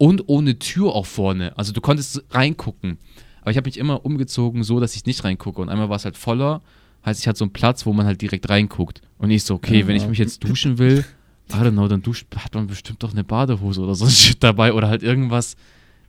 [0.00, 1.56] Und ohne Tür auch vorne.
[1.58, 2.98] Also du konntest reingucken.
[3.40, 5.60] Aber ich habe mich immer umgezogen, so dass ich nicht reingucke.
[5.60, 6.62] Und einmal war es halt voller.
[7.04, 9.00] Heißt, ich hatte so einen Platz, wo man halt direkt reinguckt.
[9.18, 9.86] Und ich so, okay, Ja.
[9.88, 11.04] wenn ich mich jetzt duschen will,
[11.50, 14.40] I don't know, dann duscht, hat man bestimmt doch eine Badehose oder so ein Shit
[14.44, 14.72] dabei.
[14.72, 15.56] Oder halt irgendwas,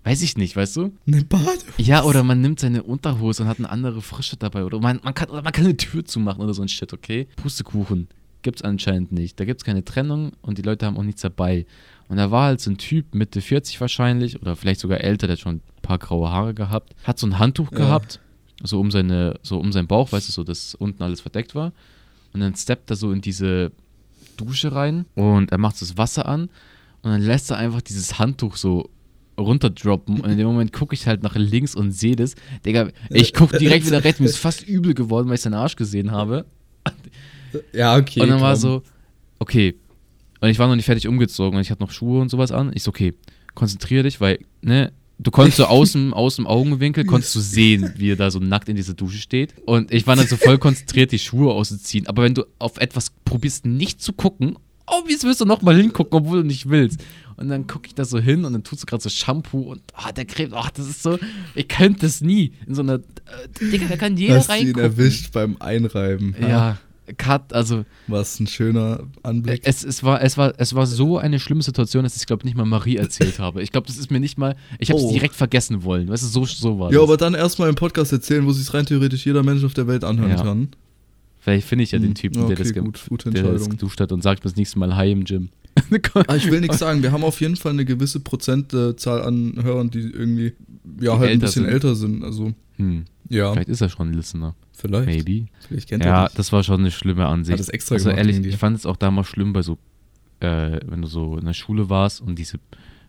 [0.03, 0.93] weiß ich nicht, weißt du?
[1.07, 1.59] Eine Bade.
[1.77, 4.63] Ja, oder man nimmt seine Unterhose und hat eine andere Frische dabei.
[4.63, 7.27] Oder man, man, kann, oder man kann eine Tür zumachen oder so ein Shit, okay?
[7.35, 8.07] Pustekuchen.
[8.41, 9.39] Gibt's anscheinend nicht.
[9.39, 11.65] Da gibt's keine Trennung und die Leute haben auch nichts dabei.
[12.07, 15.33] Und da war halt so ein Typ, Mitte 40 wahrscheinlich, oder vielleicht sogar älter, der
[15.35, 17.77] hat schon ein paar graue Haare gehabt, hat so ein Handtuch Ja.
[17.79, 18.19] gehabt,
[18.63, 21.71] so um seine, so um seinen Bauch, weißt du, so, dass unten alles verdeckt war.
[22.33, 23.71] Und dann steppt er so in diese
[24.37, 26.43] Dusche rein und er macht das Wasser an
[27.01, 28.89] und dann lässt er einfach dieses Handtuch so
[29.39, 32.35] runterdroppen und in dem Moment gucke ich halt nach links und sehe das.
[32.65, 35.75] Digga, ich gucke direkt wieder rechts, mir ist fast übel geworden, weil ich seinen Arsch
[35.75, 36.45] gesehen habe.
[37.73, 38.21] Ja, okay.
[38.21, 38.61] und dann war komm.
[38.61, 38.83] so,
[39.39, 39.75] okay.
[40.41, 42.71] Und ich war noch nicht fertig umgezogen und ich hatte noch Schuhe und sowas an.
[42.73, 43.13] Ich so, okay,
[43.55, 47.93] konzentriere dich, weil, ne, du konntest so aus dem, aus dem Augenwinkel, konntest du sehen,
[47.97, 49.53] wie er da so nackt in dieser Dusche steht.
[49.65, 52.07] Und ich war dann so voll konzentriert, die Schuhe auszuziehen.
[52.07, 54.57] Aber wenn du auf etwas probierst, nicht zu gucken,
[54.91, 56.99] oh, wie wirst du nochmal hingucken, obwohl du nicht willst.
[57.37, 59.81] Und dann gucke ich da so hin und dann tust du gerade so Shampoo und
[59.93, 61.17] ah, der Creme, ach, das ist so,
[61.55, 62.51] ich könnte das nie.
[62.67, 62.99] In so einer, äh,
[63.71, 64.83] Digga, da kann jeder Hast du ihn reingucken.
[64.83, 66.35] erwischt beim Einreiben.
[66.41, 66.77] Ja,
[67.17, 69.61] Cut, also Was ein schöner Anblick.
[69.63, 72.55] es, es, war, es, war, es war so eine schlimme Situation, dass ich glaube nicht
[72.57, 73.63] mal Marie erzählt habe.
[73.63, 74.55] Ich glaube, das ist mir nicht mal.
[74.77, 75.11] Ich habe es Oh.
[75.11, 76.09] direkt vergessen wollen.
[76.09, 77.03] Weißt du, so, so war Ja, das.
[77.07, 80.03] aber dann erstmal im Podcast erzählen, wo sich rein theoretisch jeder Mensch auf der Welt
[80.03, 80.43] anhören Ja.
[80.43, 80.67] kann.
[81.39, 82.73] Vielleicht finde ich ja den Hm, Typen, okay, der, das,
[83.07, 85.49] gut, der das geduscht hat und sagt mir das nächste Mal Hi im Gym.
[86.27, 87.01] Ah, ich will nichts sagen.
[87.03, 90.53] Wir haben auf jeden Fall eine gewisse Prozentzahl an Hörern, die irgendwie
[90.99, 91.71] ja halt ein bisschen sind.
[91.73, 92.23] älter sind.
[92.23, 94.55] Also Hm, ja, vielleicht ist er schon ein Listener.
[94.73, 95.05] vielleicht.
[95.07, 95.45] Maybe.
[95.67, 96.35] Vielleicht kennt er Ja, dich.
[96.35, 97.53] das war schon eine schlimme Ansicht.
[97.53, 99.77] Hat das extra also gemacht ehrlich, ich fand es auch damals schlimm bei so,
[100.41, 102.57] äh, wenn du so in der Schule warst und diese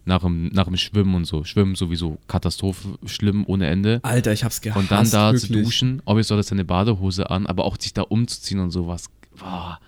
[0.05, 1.45] nach dem, nach dem Schwimmen und so.
[1.45, 4.01] Schwimmen sowieso Katastrophe, schlimm ohne Ende.
[4.03, 4.81] Alter, ich hab's gehasst.
[4.81, 5.65] Und dann da zu wirklich.
[5.65, 9.07] duschen, ob jetzt du eine Badehose an, aber auch sich da umzuziehen und sowas.
[9.39, 9.79] Boah,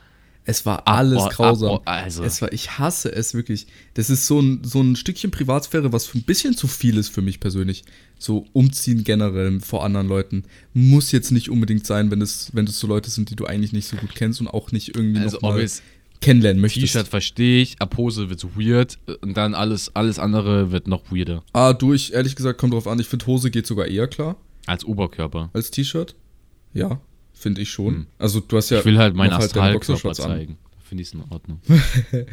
[0.44, 1.68] Es war alles Abor- grausam.
[1.70, 2.24] Abor- also.
[2.24, 3.66] Es war, ich hasse es wirklich.
[3.94, 7.22] Das ist so ein, so ein Stückchen Privatsphäre, was ein bisschen zu viel ist für
[7.22, 7.84] mich persönlich.
[8.18, 10.44] So umziehen generell vor anderen Leuten.
[10.74, 13.72] Muss jetzt nicht unbedingt sein, wenn es, wenn es so Leute sind, die du eigentlich
[13.72, 15.68] nicht so gut kennst und auch nicht irgendwie also noch mal
[16.22, 16.86] kennenlernen möchtest.
[16.86, 21.42] T-Shirt verstehe ich, ab Hose wird weird und dann alles, alles andere wird noch weirder.
[21.52, 22.98] Ah, du, ich ehrlich gesagt, kommt drauf an.
[22.98, 25.50] Ich finde, Hose geht sogar eher klar Als Oberkörper.
[25.52, 26.14] als T-Shirt.
[26.72, 27.00] Ja,
[27.32, 27.94] finde ich schon.
[27.94, 28.06] Hm.
[28.18, 28.78] Also du hast ja.
[28.78, 30.14] ich will halt meinen halt Astralkörper an.
[30.14, 30.58] zeigen.
[30.82, 31.60] Finde ich es in Ordnung.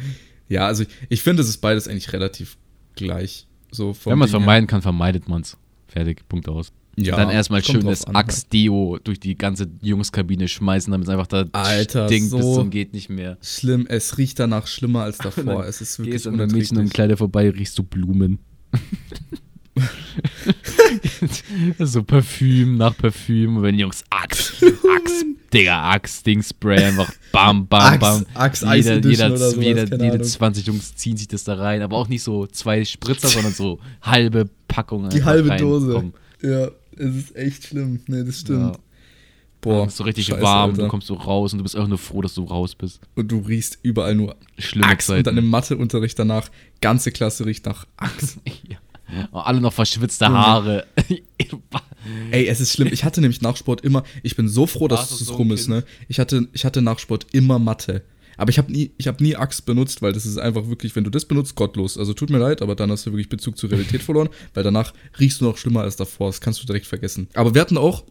[0.50, 2.58] Ja, also ich, ich finde, es ist beides eigentlich relativ
[2.96, 3.46] gleich.
[3.70, 5.56] So Wenn man es vermeiden kann, vermeidet man es.
[5.86, 6.72] Fertig, Punkt aus.
[7.04, 8.16] Ja, dann erstmal schönes halt.
[8.16, 12.70] Axe-Deo durch die ganze Jungskabine schmeißen, damit es einfach da Alter, stinkt bis so- zum
[12.70, 13.38] geht nicht mehr.
[13.42, 15.64] Schlimm, es riecht danach schlimmer als davor.
[15.66, 16.92] Es ist wirklich Gehst an einem Mädchen im unerträglich.
[16.92, 18.38] Kleider vorbei, riechst du Blumen.
[21.78, 23.56] so Parfüm nach Parfüm.
[23.58, 28.26] Und wenn Jungs Axt, Axt, Digga, Axt, Ding Spray, einfach bam, bam, bam.
[28.34, 30.22] Axe Ice jeder, jeder, sowas, jeder, jede Ahnung.
[30.22, 31.82] 20 Jungs ziehen sich das da rein.
[31.82, 35.08] Aber auch nicht so zwei Spritzer, sondern so halbe Packung.
[35.10, 35.60] Die halbe rein.
[35.60, 35.92] Dose.
[35.92, 36.12] Komm.
[36.42, 36.68] Ja,
[37.00, 38.00] es ist echt schlimm.
[38.06, 38.76] Nee, das stimmt.
[38.76, 38.80] Ja.
[39.60, 40.84] Boah, ist so richtig scheiße, warm, Alter.
[40.84, 43.00] du kommst so raus und du bist einfach nur froh, dass du raus bist.
[43.14, 45.10] Und du riechst überall nur Schlimme Axt.
[45.10, 45.38] Und dann Zeiten.
[45.38, 48.38] im Matheunterricht danach, ganze Klasse riecht nach Axt.
[48.68, 49.24] Ja.
[49.32, 50.38] Und alle noch verschwitzte Junge.
[50.38, 50.86] Haare.
[52.30, 52.90] Ey, es ist schlimm.
[52.92, 55.48] Ich hatte nämlich nach Sport immer, ich bin so froh, dass du es so rum
[55.48, 55.78] ein ist, Kind?
[55.78, 55.84] ne?
[56.06, 58.04] Ich hatte, ich hatte nach Sport immer Mathe.
[58.40, 61.04] Aber ich habe nie, ich habe nie Axt benutzt, weil das ist einfach wirklich, wenn
[61.04, 61.98] du das benutzt, gottlos.
[61.98, 64.94] Also tut mir leid, aber dann hast du wirklich Bezug zur Realität verloren, weil danach
[65.18, 66.28] riechst du noch schlimmer als davor.
[66.28, 67.28] Das kannst du direkt vergessen.
[67.34, 68.02] Aber wir hatten auch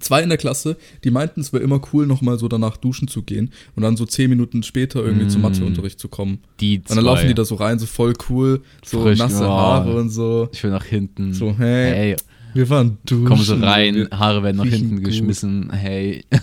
[0.00, 3.22] zwei in der Klasse, die meinten, es wäre immer cool, nochmal so danach duschen zu
[3.22, 5.30] gehen und dann so zehn Minuten später irgendwie Mm.
[5.30, 6.40] zum Matheunterricht zu kommen.
[6.60, 7.28] Die Und dann laufen zwei.
[7.28, 9.48] die da so rein, so voll cool, so Frisch, nasse oh.
[9.48, 10.48] Haare und so.
[10.52, 11.32] Ich will nach hinten.
[11.32, 12.16] So, hey, Hey,
[12.54, 13.24] wir waren duschen.
[13.24, 15.04] komm so rein, Haare werden nach hinten gut.
[15.04, 15.70] geschmissen.
[15.72, 16.24] Hey.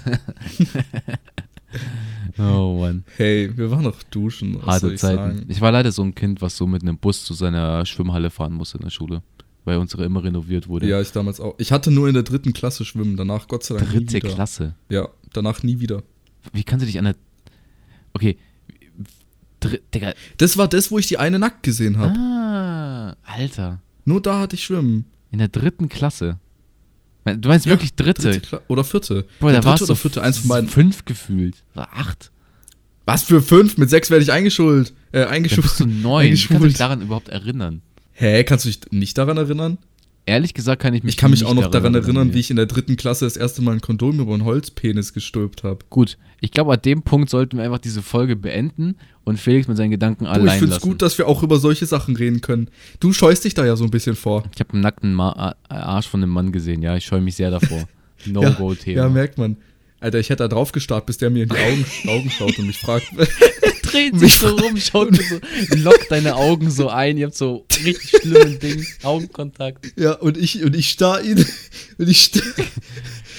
[2.37, 3.03] oh Mann.
[3.17, 4.65] Hey, wir waren noch duschen.
[4.65, 5.17] Harte ich Zeiten.
[5.17, 5.45] sagen?
[5.47, 8.53] Ich war leider so ein Kind, was so mit einem Bus zu seiner Schwimmhalle fahren
[8.53, 9.21] musste in der Schule.
[9.63, 10.87] Weil unsere immer renoviert wurde.
[10.87, 11.55] Ja, ich damals auch.
[11.57, 14.29] Ich hatte nur in der dritten Klasse schwimmen, danach Gott sei Dank nie Dritte wieder.
[14.29, 14.75] Klasse.
[14.89, 16.03] Ja, danach nie wieder.
[16.53, 17.15] Wie kannst du dich an der.
[18.13, 18.37] Okay.
[19.59, 20.13] Dr Digga.
[20.37, 22.13] Das war das, wo ich die eine nackt gesehen habe.
[22.17, 23.81] Ah, Alter.
[24.03, 25.05] Nur da hatte ich schwimmen.
[25.31, 26.39] In der dritten Klasse.
[27.25, 28.31] Du meinst Ja, wirklich dritte?
[28.31, 29.25] Dritte oder vierte.
[29.39, 30.69] Boah, da dritte warst du oder vierte, eins von beiden.
[30.69, 31.55] fünf gefühlt.
[31.73, 32.31] Oder acht.
[33.05, 33.77] Was für fünf?
[33.77, 34.89] Mit sechs werde ich eingeschult.
[35.11, 35.79] Äh, Da bist eingeschult.
[35.79, 36.25] du neun.
[36.27, 36.79] Du dich eingeschult.
[36.79, 37.81] daran überhaupt erinnern?
[38.13, 39.77] Hä, kannst du dich nicht daran erinnern?
[40.27, 42.55] Ehrlich gesagt kann ich mich Ich kann mich auch noch daran erinnern, wie ich in
[42.55, 45.79] der dritten Klasse das erste Mal ein Kondom über einen Holzpenis gestülpt habe.
[45.91, 49.77] Gut, ich glaube, an dem Punkt sollten wir einfach diese Folge beenden und Felix mit
[49.77, 50.89] seinen Gedanken Du, allein ich find's lassen.
[50.89, 52.69] gut, dass wir auch über solche Sachen reden können.
[52.99, 54.43] Du scheust dich da ja so ein bisschen vor.
[54.53, 56.95] ich habe einen nackten Ma Arsch von einem Mann gesehen, ja.
[56.95, 57.83] Ich scheue mich sehr davor.
[58.25, 59.03] No-Go-Thema.
[59.03, 59.57] Ja, merkt man.
[60.05, 62.67] Alter, ich hätte da drauf gestarrt, bis der mir in die Augen, Augen schaut und
[62.67, 63.07] mich fragt.
[63.83, 65.39] dreht sich so rum, schaut mir so,
[65.77, 69.93] lockt deine Augen so ein, ihr habt so richtig schlimmen Ding, Augenkontakt.
[69.97, 71.43] ja, und ich, und ich starr ihn.
[71.97, 72.43] Und ich starr,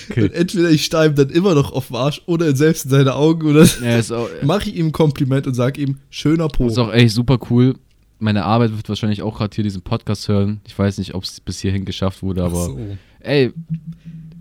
[0.08, 0.22] Okay.
[0.22, 3.14] Und entweder ich starr ihm dann immer noch auf den Arsch oder selbst in seine
[3.16, 6.68] Augen oder Ja, ist auch, mache ich ihm ein Kompliment und sag ihm, schöner Po.
[6.68, 7.74] ist auch echt super cool.
[8.20, 10.60] Meine Arbeit wird wahrscheinlich auch gerade hier diesen Podcast hören.
[10.66, 12.78] Ich weiß nicht, ob es bis hierhin geschafft wurde, Ach aber so.
[13.20, 13.52] ey,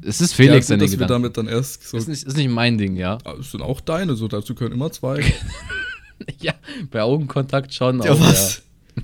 [0.08, 1.14] es ist Felix ja, gut, dass wir Gedanken.
[1.24, 1.98] damit dann erst so.
[1.98, 3.18] ist, nicht, ist nicht mein Ding, ja.
[3.24, 5.24] Ah, Es sind auch deine, so dazu können immer zwei.
[6.40, 6.54] Ja,
[6.92, 8.02] bei Augenkontakt schon.
[8.02, 8.62] ja, auch, was?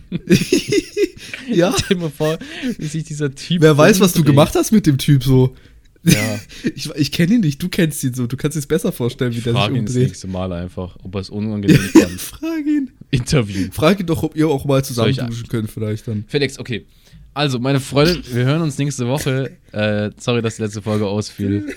[0.10, 0.28] ja.
[1.50, 1.76] Ja.
[1.78, 2.38] Stell dir mal vor,
[2.78, 3.62] wie sich dieser Typ.
[3.62, 4.34] Wer weiß, was du umdreht.
[4.34, 5.56] gemacht hast mit dem Typ so.
[6.04, 6.40] Ja.
[6.76, 8.28] Ich, ich kenne ihn nicht, du kennst ihn so.
[8.28, 10.08] Du kannst es besser vorstellen, wie Ich der sich frage ihn das umdreht.
[10.10, 12.22] nächste Mal einfach, ob er es unangenehm Ja, fand.
[12.22, 12.92] frag ihn.
[13.10, 13.68] Interview.
[13.72, 16.24] Frag ihn doch, ob ihr auch mal zusammen duschen könnt, vielleicht dann.
[16.28, 16.86] Felix, okay.
[17.34, 19.58] Also, meine Freundin, wir hören uns nächste Woche.
[19.72, 21.74] Äh, sorry, dass die letzte Folge ausfiel.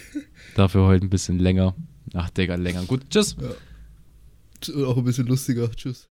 [0.57, 1.75] Dafür heute ein bisschen länger.
[2.13, 2.83] Ach, Digga, länger.
[2.85, 3.37] Gut, tschüss.
[4.85, 5.71] Auch ein bisschen lustiger.
[5.71, 6.03] Tschüss.